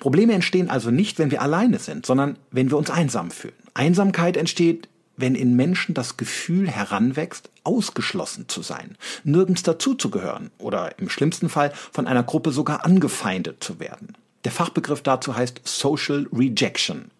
Probleme 0.00 0.32
entstehen 0.32 0.70
also 0.70 0.90
nicht, 0.90 1.18
wenn 1.18 1.30
wir 1.30 1.42
alleine 1.42 1.78
sind, 1.78 2.06
sondern 2.06 2.38
wenn 2.50 2.70
wir 2.70 2.78
uns 2.78 2.90
einsam 2.90 3.30
fühlen. 3.30 3.54
Einsamkeit 3.74 4.36
entsteht, 4.36 4.88
wenn 5.16 5.34
in 5.34 5.56
Menschen 5.56 5.94
das 5.94 6.16
Gefühl 6.16 6.68
heranwächst, 6.68 7.50
ausgeschlossen 7.64 8.48
zu 8.48 8.62
sein, 8.62 8.96
nirgends 9.24 9.62
dazuzugehören 9.62 10.50
oder 10.58 10.98
im 10.98 11.10
schlimmsten 11.10 11.48
Fall 11.48 11.72
von 11.92 12.06
einer 12.06 12.22
Gruppe 12.22 12.52
sogar 12.52 12.84
angefeindet 12.84 13.62
zu 13.62 13.80
werden. 13.80 14.16
Der 14.44 14.52
Fachbegriff 14.52 15.02
dazu 15.02 15.36
heißt 15.36 15.60
Social 15.64 16.26
Rejection. 16.32 17.10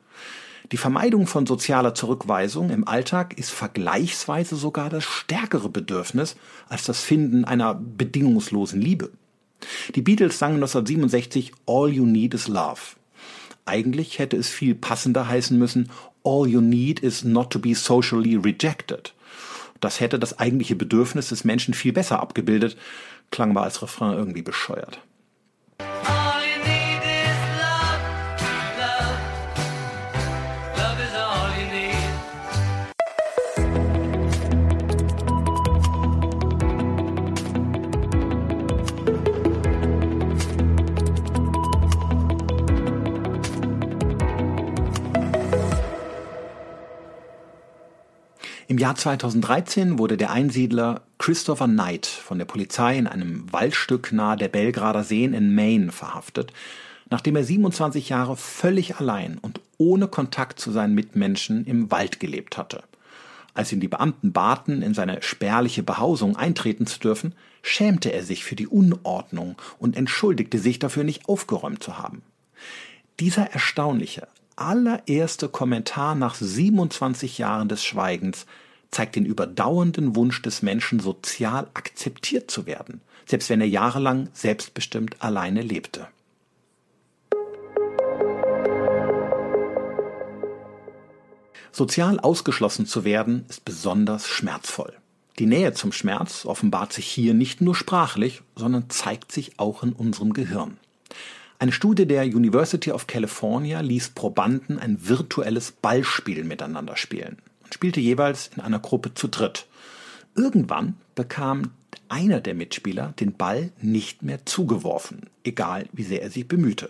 Die 0.70 0.76
Vermeidung 0.76 1.26
von 1.26 1.46
sozialer 1.46 1.94
Zurückweisung 1.94 2.68
im 2.68 2.86
Alltag 2.86 3.38
ist 3.38 3.50
vergleichsweise 3.50 4.54
sogar 4.54 4.90
das 4.90 5.04
stärkere 5.04 5.70
Bedürfnis 5.70 6.36
als 6.68 6.84
das 6.84 7.00
Finden 7.00 7.46
einer 7.46 7.74
bedingungslosen 7.74 8.80
Liebe. 8.80 9.10
Die 9.94 10.02
Beatles 10.02 10.38
sangen 10.38 10.56
1967 10.56 11.52
All 11.66 11.88
You 11.90 12.04
Need 12.04 12.34
Is 12.34 12.48
Love. 12.48 12.80
Eigentlich 13.64 14.18
hätte 14.18 14.36
es 14.36 14.48
viel 14.48 14.74
passender 14.74 15.26
heißen 15.26 15.58
müssen 15.58 15.90
All 16.22 16.46
You 16.46 16.60
Need 16.60 17.00
Is 17.00 17.24
Not 17.24 17.50
to 17.50 17.58
Be 17.58 17.74
Socially 17.74 18.36
Rejected. 18.36 19.14
Das 19.80 20.00
hätte 20.00 20.18
das 20.18 20.38
eigentliche 20.38 20.76
Bedürfnis 20.76 21.30
des 21.30 21.44
Menschen 21.44 21.72
viel 21.72 21.92
besser 21.92 22.20
abgebildet, 22.20 22.76
klang 23.30 23.50
aber 23.50 23.62
als 23.62 23.80
Refrain 23.80 24.16
irgendwie 24.16 24.42
bescheuert. 24.42 25.00
Im 48.78 48.82
Jahr 48.82 48.94
2013 48.94 49.98
wurde 49.98 50.16
der 50.16 50.30
Einsiedler 50.30 51.02
Christopher 51.18 51.66
Knight 51.66 52.06
von 52.06 52.38
der 52.38 52.44
Polizei 52.44 52.96
in 52.96 53.08
einem 53.08 53.52
Waldstück 53.52 54.12
nahe 54.12 54.36
der 54.36 54.46
Belgrader 54.46 55.02
Seen 55.02 55.34
in 55.34 55.52
Maine 55.52 55.90
verhaftet, 55.90 56.52
nachdem 57.10 57.34
er 57.34 57.42
27 57.42 58.08
Jahre 58.08 58.36
völlig 58.36 59.00
allein 59.00 59.38
und 59.38 59.60
ohne 59.78 60.06
Kontakt 60.06 60.60
zu 60.60 60.70
seinen 60.70 60.94
Mitmenschen 60.94 61.66
im 61.66 61.90
Wald 61.90 62.20
gelebt 62.20 62.56
hatte. 62.56 62.84
Als 63.52 63.72
ihn 63.72 63.80
die 63.80 63.88
Beamten 63.88 64.30
baten, 64.30 64.80
in 64.82 64.94
seine 64.94 65.22
spärliche 65.22 65.82
Behausung 65.82 66.36
eintreten 66.36 66.86
zu 66.86 67.00
dürfen, 67.00 67.34
schämte 67.62 68.12
er 68.12 68.22
sich 68.22 68.44
für 68.44 68.54
die 68.54 68.68
Unordnung 68.68 69.56
und 69.80 69.96
entschuldigte 69.96 70.60
sich 70.60 70.78
dafür 70.78 71.02
nicht 71.02 71.28
aufgeräumt 71.28 71.82
zu 71.82 71.98
haben. 71.98 72.22
Dieser 73.18 73.50
erstaunliche, 73.50 74.28
allererste 74.54 75.48
Kommentar 75.48 76.14
nach 76.14 76.36
27 76.36 77.38
Jahren 77.38 77.68
des 77.68 77.84
Schweigens 77.84 78.46
zeigt 78.90 79.16
den 79.16 79.26
überdauernden 79.26 80.16
Wunsch 80.16 80.42
des 80.42 80.62
Menschen, 80.62 81.00
sozial 81.00 81.68
akzeptiert 81.74 82.50
zu 82.50 82.66
werden, 82.66 83.00
selbst 83.26 83.50
wenn 83.50 83.60
er 83.60 83.68
jahrelang 83.68 84.28
selbstbestimmt 84.32 85.22
alleine 85.22 85.62
lebte. 85.62 86.08
Sozial 91.70 92.18
ausgeschlossen 92.18 92.86
zu 92.86 93.04
werden 93.04 93.44
ist 93.48 93.64
besonders 93.64 94.26
schmerzvoll. 94.26 94.94
Die 95.38 95.46
Nähe 95.46 95.72
zum 95.74 95.92
Schmerz 95.92 96.44
offenbart 96.44 96.92
sich 96.92 97.06
hier 97.06 97.34
nicht 97.34 97.60
nur 97.60 97.76
sprachlich, 97.76 98.42
sondern 98.56 98.90
zeigt 98.90 99.30
sich 99.30 99.60
auch 99.60 99.84
in 99.84 99.92
unserem 99.92 100.32
Gehirn. 100.32 100.78
Eine 101.60 101.70
Studie 101.70 102.06
der 102.06 102.24
University 102.24 102.90
of 102.90 103.06
California 103.06 103.80
ließ 103.80 104.10
Probanden 104.10 104.78
ein 104.78 105.08
virtuelles 105.08 105.70
Ballspiel 105.70 106.42
miteinander 106.42 106.96
spielen 106.96 107.36
und 107.68 107.74
spielte 107.74 108.00
jeweils 108.00 108.50
in 108.56 108.62
einer 108.62 108.78
Gruppe 108.78 109.12
zu 109.12 109.28
dritt. 109.28 109.66
Irgendwann 110.34 110.96
bekam 111.14 111.72
einer 112.08 112.40
der 112.40 112.54
Mitspieler 112.54 113.12
den 113.20 113.34
Ball 113.34 113.72
nicht 113.82 114.22
mehr 114.22 114.46
zugeworfen, 114.46 115.28
egal 115.44 115.86
wie 115.92 116.02
sehr 116.02 116.22
er 116.22 116.30
sich 116.30 116.48
bemühte. 116.48 116.88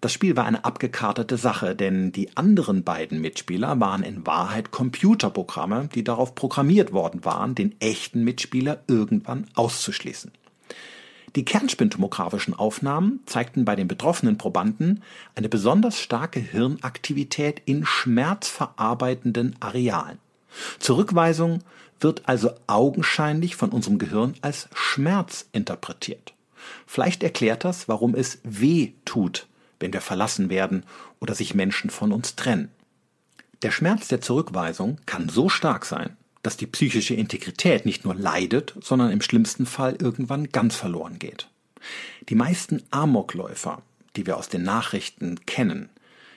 Das 0.00 0.12
Spiel 0.12 0.36
war 0.36 0.44
eine 0.44 0.64
abgekartete 0.64 1.36
Sache, 1.36 1.76
denn 1.76 2.10
die 2.10 2.36
anderen 2.36 2.82
beiden 2.82 3.20
Mitspieler 3.20 3.78
waren 3.78 4.02
in 4.02 4.26
Wahrheit 4.26 4.72
Computerprogramme, 4.72 5.88
die 5.94 6.02
darauf 6.02 6.34
programmiert 6.34 6.92
worden 6.92 7.24
waren, 7.24 7.54
den 7.54 7.80
echten 7.80 8.24
Mitspieler 8.24 8.82
irgendwann 8.88 9.46
auszuschließen. 9.54 10.32
Die 11.36 11.44
kernspintomografischen 11.44 12.54
Aufnahmen 12.54 13.20
zeigten 13.26 13.66
bei 13.66 13.76
den 13.76 13.88
betroffenen 13.88 14.38
Probanden 14.38 15.02
eine 15.34 15.50
besonders 15.50 16.00
starke 16.00 16.40
Hirnaktivität 16.40 17.60
in 17.66 17.84
schmerzverarbeitenden 17.84 19.54
Arealen. 19.60 20.18
Zurückweisung 20.78 21.62
wird 22.00 22.22
also 22.26 22.52
augenscheinlich 22.66 23.54
von 23.54 23.68
unserem 23.68 23.98
Gehirn 23.98 24.34
als 24.40 24.70
Schmerz 24.74 25.46
interpretiert. 25.52 26.32
Vielleicht 26.86 27.22
erklärt 27.22 27.64
das, 27.64 27.86
warum 27.86 28.14
es 28.14 28.38
weh 28.42 28.92
tut, 29.04 29.46
wenn 29.78 29.92
wir 29.92 30.00
verlassen 30.00 30.48
werden 30.48 30.84
oder 31.20 31.34
sich 31.34 31.54
Menschen 31.54 31.90
von 31.90 32.12
uns 32.12 32.34
trennen. 32.34 32.70
Der 33.60 33.70
Schmerz 33.70 34.08
der 34.08 34.22
Zurückweisung 34.22 34.98
kann 35.04 35.28
so 35.28 35.50
stark 35.50 35.84
sein, 35.84 36.16
dass 36.46 36.56
die 36.56 36.68
psychische 36.68 37.14
Integrität 37.14 37.84
nicht 37.84 38.04
nur 38.04 38.14
leidet, 38.14 38.74
sondern 38.80 39.10
im 39.10 39.20
schlimmsten 39.20 39.66
Fall 39.66 39.96
irgendwann 40.00 40.50
ganz 40.50 40.76
verloren 40.76 41.18
geht. 41.18 41.48
Die 42.28 42.36
meisten 42.36 42.84
Amokläufer, 42.92 43.82
die 44.14 44.26
wir 44.26 44.36
aus 44.36 44.48
den 44.48 44.62
Nachrichten 44.62 45.44
kennen, 45.44 45.88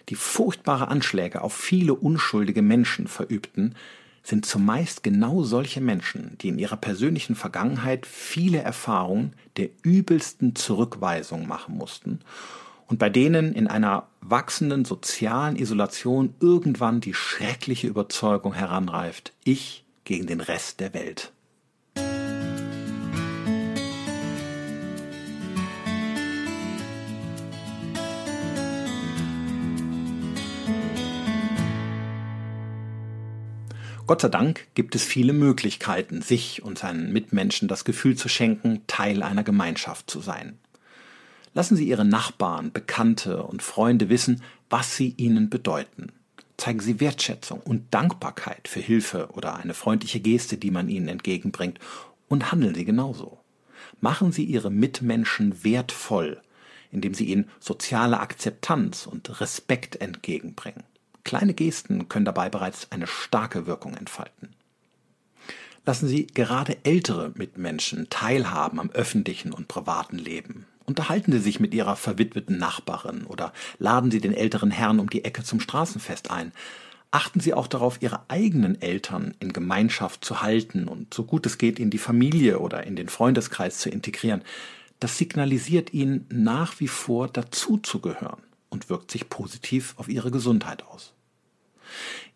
die 0.10 0.15
furchtbare 0.15 0.88
Anschläge 0.88 1.43
auf 1.43 1.54
viele 1.54 1.93
unschuldige 1.93 2.63
Menschen 2.63 3.08
verübten, 3.08 3.76
sind 4.24 4.48
zumeist 4.48 5.04
genau 5.04 5.43
solche 5.43 5.80
Menschen, 5.80 6.36
die 6.39 6.50
in 6.50 6.58
ihrer 6.58 6.78
persönlichen 6.78 7.36
Vergangenheit 7.36 8.08
viele 8.08 8.58
Erfahrungen 8.58 9.34
der 9.58 9.69
übelsten 9.84 10.56
Zurückweisung 10.56 11.48
machen 11.48 11.78
mussten 11.78 12.22
und 12.88 12.98
bei 12.98 13.10
denen 13.10 13.54
in 13.54 13.67
einer 13.67 14.08
wachsenden 14.22 14.84
sozialen 14.84 15.56
Isolation 15.56 16.34
irgendwann 16.39 17.00
die 17.00 17.13
schreckliche 17.13 17.88
Überzeugung 17.88 18.54
heranreift, 18.54 19.34
ich 19.43 19.86
gegen 20.10 20.26
den 20.26 20.41
Rest 20.41 20.80
der 20.80 20.95
Welt. 20.95 21.32
Gott 34.08 34.22
sei 34.22 34.30
Dank 34.30 34.65
gibt 34.74 34.95
es 34.95 35.04
viele 35.04 35.34
Möglichkeiten, 35.34 36.24
sich 36.24 36.63
und 36.63 36.80
seinen 36.80 37.13
Mitmenschen 37.13 37.67
das 37.67 37.86
Gefühl 37.86 38.17
zu 38.17 38.28
schenken, 38.30 38.82
Teil 38.88 39.22
einer 39.22 39.43
Gemeinschaft 39.43 40.10
zu 40.10 40.22
sein. 40.22 40.58
Lassen 41.54 41.76
Sie 41.76 41.88
Ihre 41.88 42.06
Nachbarn, 42.06 42.72
Bekannte 42.72 43.43
und 43.43 43.62
Freunde 43.62 44.10
wissen, 44.10 44.41
was 44.72 44.95
sie 44.95 45.13
ihnen 45.17 45.52
bedeuten 45.52 46.12
zeigen 46.60 46.80
Sie 46.80 47.00
Wertschätzung 47.00 47.60
und 47.62 47.93
Dankbarkeit 47.93 48.67
für 48.67 48.80
Hilfe 48.80 49.30
oder 49.34 49.56
eine 49.56 49.74
freundliche 49.74 50.19
Geste, 50.19 50.58
die 50.58 50.72
man 50.72 50.89
ihnen 50.89 51.08
entgegenbringt, 51.08 51.80
und 52.28 52.52
handeln 52.52 52.76
Sie 52.76 52.86
genauso. 52.86 53.39
Machen 54.02 54.32
Sie 54.32 54.43
Ihre 54.43 54.69
Mitmenschen 54.69 55.63
wertvoll, 55.63 56.41
indem 56.91 57.13
Sie 57.13 57.26
ihnen 57.26 57.50
soziale 57.60 58.19
Akzeptanz 58.19 59.08
und 59.08 59.41
Respekt 59.41 59.95
entgegenbringen. 59.95 60.84
Kleine 61.24 61.54
Gesten 61.54 62.08
können 62.10 62.26
dabei 62.26 62.50
bereits 62.50 62.91
eine 62.91 63.08
starke 63.08 63.65
Wirkung 63.65 63.95
entfalten. 63.95 64.56
Lassen 65.86 66.08
Sie 66.08 66.28
gerade 66.28 66.78
ältere 66.84 67.32
Mitmenschen 67.36 68.10
teilhaben 68.10 68.80
am 68.80 68.91
öffentlichen 68.91 69.54
und 69.54 69.67
privaten 69.67 70.17
Leben. 70.17 70.65
Unterhalten 70.89 71.32
Sie 71.32 71.38
sich 71.38 71.60
mit 71.60 71.75
Ihrer 71.75 71.95
verwitweten 71.95 72.58
Nachbarin 72.58 73.25
oder 73.25 73.54
laden 73.78 74.10
Sie 74.10 74.19
den 74.19 74.34
älteren 74.34 74.71
Herrn 74.71 74.99
um 74.99 75.08
die 75.08 75.23
Ecke 75.23 75.43
zum 75.43 75.60
Straßenfest 75.60 76.32
ein. 76.32 76.52
Achten 77.12 77.39
Sie 77.39 77.54
auch 77.54 77.67
darauf, 77.67 78.02
Ihre 78.02 78.21
eigenen 78.28 78.82
Eltern 78.82 79.36
in 79.39 79.54
Gemeinschaft 79.54 80.25
zu 80.25 80.41
halten 80.41 80.88
und 80.88 81.13
so 81.13 81.25
gut 81.25 81.45
es 81.45 81.60
geht 81.60 81.78
in 81.78 81.91
die 81.91 81.99
Familie 81.99 82.58
oder 82.58 82.88
in 82.88 82.95
den 82.95 83.08
Freundeskreis 83.08 83.78
zu 83.78 83.91
integrieren. 83.91 84.41
Das 84.99 85.19
signalisiert 85.19 85.93
Ihnen 85.93 86.25
nach 86.32 86.80
wie 86.80 86.88
vor 86.88 87.28
dazuzugehören 87.28 88.41
und 88.71 88.89
wirkt 88.89 89.12
sich 89.12 89.30
positiv 89.30 89.93
auf 89.97 90.10
Ihre 90.10 90.32
Gesundheit 90.32 90.88
aus. 90.88 91.13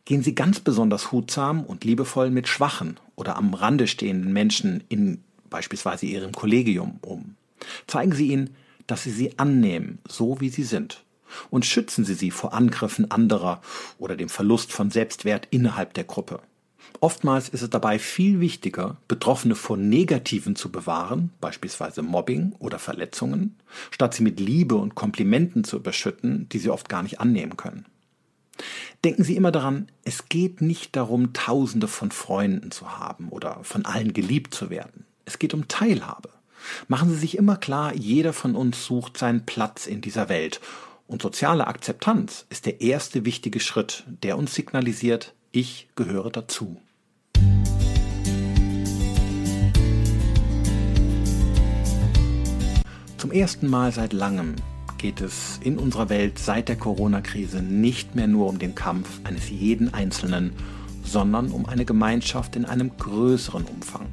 Gehen 0.05 0.21
Sie 0.21 0.35
ganz 0.35 0.59
besonders 0.59 1.11
hutsam 1.11 1.63
und 1.63 1.85
liebevoll 1.85 2.29
mit 2.29 2.47
schwachen 2.47 2.99
oder 3.15 3.35
am 3.35 3.55
Rande 3.55 3.87
stehenden 3.87 4.31
Menschen 4.31 4.83
in 4.89 5.23
beispielsweise 5.49 6.05
Ihrem 6.05 6.33
Kollegium 6.33 6.99
um. 7.01 7.35
Zeigen 7.87 8.13
Sie 8.13 8.27
ihnen, 8.27 8.55
dass 8.87 9.03
Sie 9.03 9.11
sie 9.11 9.37
annehmen, 9.39 9.99
so 10.07 10.39
wie 10.41 10.49
sie 10.49 10.63
sind 10.63 11.03
und 11.49 11.65
schützen 11.65 12.05
Sie 12.05 12.13
sie 12.13 12.31
vor 12.31 12.53
Angriffen 12.53 13.09
anderer 13.11 13.61
oder 13.97 14.15
dem 14.15 14.29
Verlust 14.29 14.71
von 14.71 14.91
Selbstwert 14.91 15.47
innerhalb 15.51 15.93
der 15.93 16.03
Gruppe. 16.03 16.41
Oftmals 16.99 17.49
ist 17.49 17.61
es 17.63 17.69
dabei 17.69 17.99
viel 17.99 18.39
wichtiger, 18.39 18.97
Betroffene 19.07 19.55
vor 19.55 19.77
Negativen 19.77 20.55
zu 20.55 20.71
bewahren, 20.71 21.31
beispielsweise 21.41 22.01
Mobbing 22.01 22.53
oder 22.59 22.79
Verletzungen, 22.79 23.57
statt 23.91 24.13
sie 24.13 24.23
mit 24.23 24.39
Liebe 24.39 24.75
und 24.75 24.95
Komplimenten 24.95 25.63
zu 25.63 25.77
überschütten, 25.77 26.47
die 26.49 26.59
sie 26.59 26.69
oft 26.69 26.89
gar 26.89 27.03
nicht 27.03 27.19
annehmen 27.19 27.57
können. 27.57 27.85
Denken 29.03 29.23
Sie 29.23 29.35
immer 29.35 29.51
daran, 29.51 29.87
es 30.05 30.29
geht 30.29 30.61
nicht 30.61 30.95
darum, 30.95 31.33
Tausende 31.33 31.87
von 31.87 32.11
Freunden 32.11 32.71
zu 32.71 32.97
haben 32.97 33.29
oder 33.29 33.59
von 33.63 33.83
allen 33.85 34.13
geliebt 34.13 34.53
zu 34.53 34.69
werden. 34.69 35.05
Es 35.25 35.39
geht 35.39 35.53
um 35.53 35.67
Teilhabe. 35.67 36.29
Machen 36.87 37.09
Sie 37.09 37.17
sich 37.17 37.37
immer 37.37 37.57
klar, 37.57 37.93
jeder 37.95 38.33
von 38.33 38.55
uns 38.55 38.85
sucht 38.85 39.17
seinen 39.17 39.45
Platz 39.45 39.87
in 39.87 40.01
dieser 40.01 40.29
Welt 40.29 40.61
und 41.07 41.21
soziale 41.21 41.67
Akzeptanz 41.67 42.45
ist 42.49 42.65
der 42.65 42.81
erste 42.81 43.25
wichtige 43.25 43.59
Schritt, 43.59 44.03
der 44.07 44.37
uns 44.37 44.55
signalisiert, 44.55 45.33
ich 45.51 45.89
gehöre 45.95 46.31
dazu. 46.31 46.81
Zum 53.17 53.31
ersten 53.31 53.67
Mal 53.67 53.91
seit 53.91 54.11
langem 54.11 54.55
geht 54.97 55.21
es 55.21 55.59
in 55.63 55.77
unserer 55.77 56.09
Welt 56.09 56.39
seit 56.39 56.67
der 56.67 56.77
Corona-Krise 56.77 57.61
nicht 57.61 58.15
mehr 58.15 58.27
nur 58.27 58.47
um 58.47 58.57
den 58.57 58.73
Kampf 58.73 59.19
eines 59.23 59.49
jeden 59.49 59.93
Einzelnen, 59.93 60.53
sondern 61.03 61.51
um 61.51 61.65
eine 61.65 61.85
Gemeinschaft 61.85 62.55
in 62.55 62.65
einem 62.65 62.97
größeren 62.97 63.65
Umfang. 63.65 64.07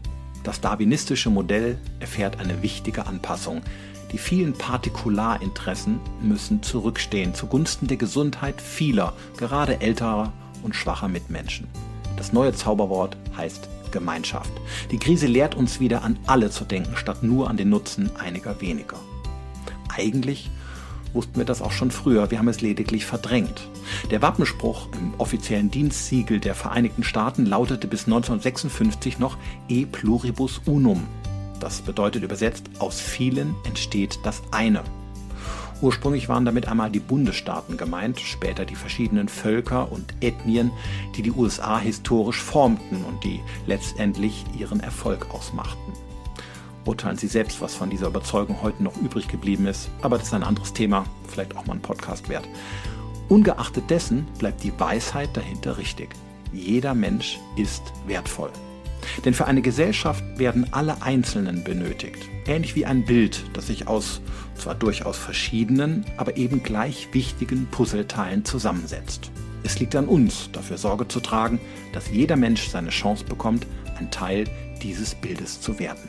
Das 0.50 0.60
darwinistische 0.60 1.30
Modell 1.30 1.78
erfährt 2.00 2.40
eine 2.40 2.60
wichtige 2.60 3.06
Anpassung. 3.06 3.62
Die 4.10 4.18
vielen 4.18 4.52
Partikularinteressen 4.52 6.00
müssen 6.20 6.60
zurückstehen 6.60 7.34
zugunsten 7.34 7.86
der 7.86 7.98
Gesundheit 7.98 8.60
vieler, 8.60 9.12
gerade 9.36 9.80
älterer 9.80 10.32
und 10.64 10.74
schwacher 10.74 11.06
Mitmenschen. 11.06 11.68
Das 12.16 12.32
neue 12.32 12.52
Zauberwort 12.52 13.16
heißt 13.36 13.68
Gemeinschaft. 13.92 14.50
Die 14.90 14.98
Krise 14.98 15.28
lehrt 15.28 15.54
uns 15.54 15.78
wieder 15.78 16.02
an 16.02 16.18
alle 16.26 16.50
zu 16.50 16.64
denken, 16.64 16.96
statt 16.96 17.22
nur 17.22 17.48
an 17.48 17.56
den 17.56 17.68
Nutzen 17.68 18.10
einiger 18.16 18.60
weniger. 18.60 18.96
Eigentlich 19.96 20.50
wussten 21.12 21.36
wir 21.36 21.44
das 21.44 21.62
auch 21.62 21.72
schon 21.72 21.90
früher, 21.90 22.30
wir 22.30 22.38
haben 22.38 22.48
es 22.48 22.60
lediglich 22.60 23.06
verdrängt. 23.06 23.68
Der 24.10 24.22
Wappenspruch 24.22 24.88
im 24.92 25.14
offiziellen 25.18 25.70
Dienstsiegel 25.70 26.40
der 26.40 26.54
Vereinigten 26.54 27.04
Staaten 27.04 27.46
lautete 27.46 27.86
bis 27.86 28.06
1956 28.06 29.18
noch 29.18 29.36
E 29.68 29.86
pluribus 29.86 30.60
unum. 30.66 31.06
Das 31.60 31.82
bedeutet 31.82 32.22
übersetzt, 32.22 32.70
aus 32.78 33.00
vielen 33.00 33.54
entsteht 33.64 34.18
das 34.24 34.42
eine. 34.50 34.82
Ursprünglich 35.82 36.28
waren 36.28 36.44
damit 36.44 36.68
einmal 36.68 36.90
die 36.90 37.00
Bundesstaaten 37.00 37.78
gemeint, 37.78 38.20
später 38.20 38.66
die 38.66 38.74
verschiedenen 38.74 39.28
Völker 39.28 39.90
und 39.90 40.14
Ethnien, 40.20 40.70
die 41.16 41.22
die 41.22 41.32
USA 41.32 41.78
historisch 41.78 42.40
formten 42.40 43.02
und 43.04 43.24
die 43.24 43.40
letztendlich 43.66 44.44
ihren 44.58 44.80
Erfolg 44.80 45.32
ausmachten. 45.34 45.92
Urteilen 46.84 47.16
Sie 47.16 47.26
selbst, 47.26 47.60
was 47.60 47.74
von 47.74 47.90
dieser 47.90 48.06
Überzeugung 48.06 48.62
heute 48.62 48.82
noch 48.82 48.96
übrig 48.96 49.28
geblieben 49.28 49.66
ist, 49.66 49.90
aber 50.02 50.16
das 50.16 50.28
ist 50.28 50.34
ein 50.34 50.42
anderes 50.42 50.72
Thema, 50.72 51.04
vielleicht 51.28 51.56
auch 51.56 51.66
mal 51.66 51.74
ein 51.74 51.82
Podcast 51.82 52.28
wert. 52.28 52.48
Ungeachtet 53.28 53.90
dessen 53.90 54.26
bleibt 54.38 54.62
die 54.64 54.72
Weisheit 54.78 55.36
dahinter 55.36 55.78
richtig. 55.78 56.10
Jeder 56.52 56.94
Mensch 56.94 57.38
ist 57.56 57.82
wertvoll. 58.06 58.50
Denn 59.24 59.34
für 59.34 59.46
eine 59.46 59.62
Gesellschaft 59.62 60.24
werden 60.36 60.72
alle 60.72 61.02
Einzelnen 61.02 61.64
benötigt. 61.64 62.18
Ähnlich 62.46 62.74
wie 62.74 62.86
ein 62.86 63.04
Bild, 63.04 63.44
das 63.52 63.68
sich 63.68 63.86
aus 63.86 64.20
zwar 64.56 64.74
durchaus 64.74 65.16
verschiedenen, 65.16 66.04
aber 66.16 66.36
eben 66.36 66.62
gleich 66.62 67.08
wichtigen 67.12 67.66
Puzzleteilen 67.70 68.44
zusammensetzt. 68.44 69.30
Es 69.62 69.78
liegt 69.78 69.94
an 69.94 70.06
uns, 70.06 70.50
dafür 70.52 70.78
Sorge 70.78 71.06
zu 71.06 71.20
tragen, 71.20 71.60
dass 71.92 72.10
jeder 72.10 72.36
Mensch 72.36 72.68
seine 72.68 72.90
Chance 72.90 73.24
bekommt, 73.24 73.66
ein 73.98 74.10
Teil 74.10 74.48
dieses 74.82 75.14
Bildes 75.14 75.60
zu 75.60 75.78
werden. 75.78 76.08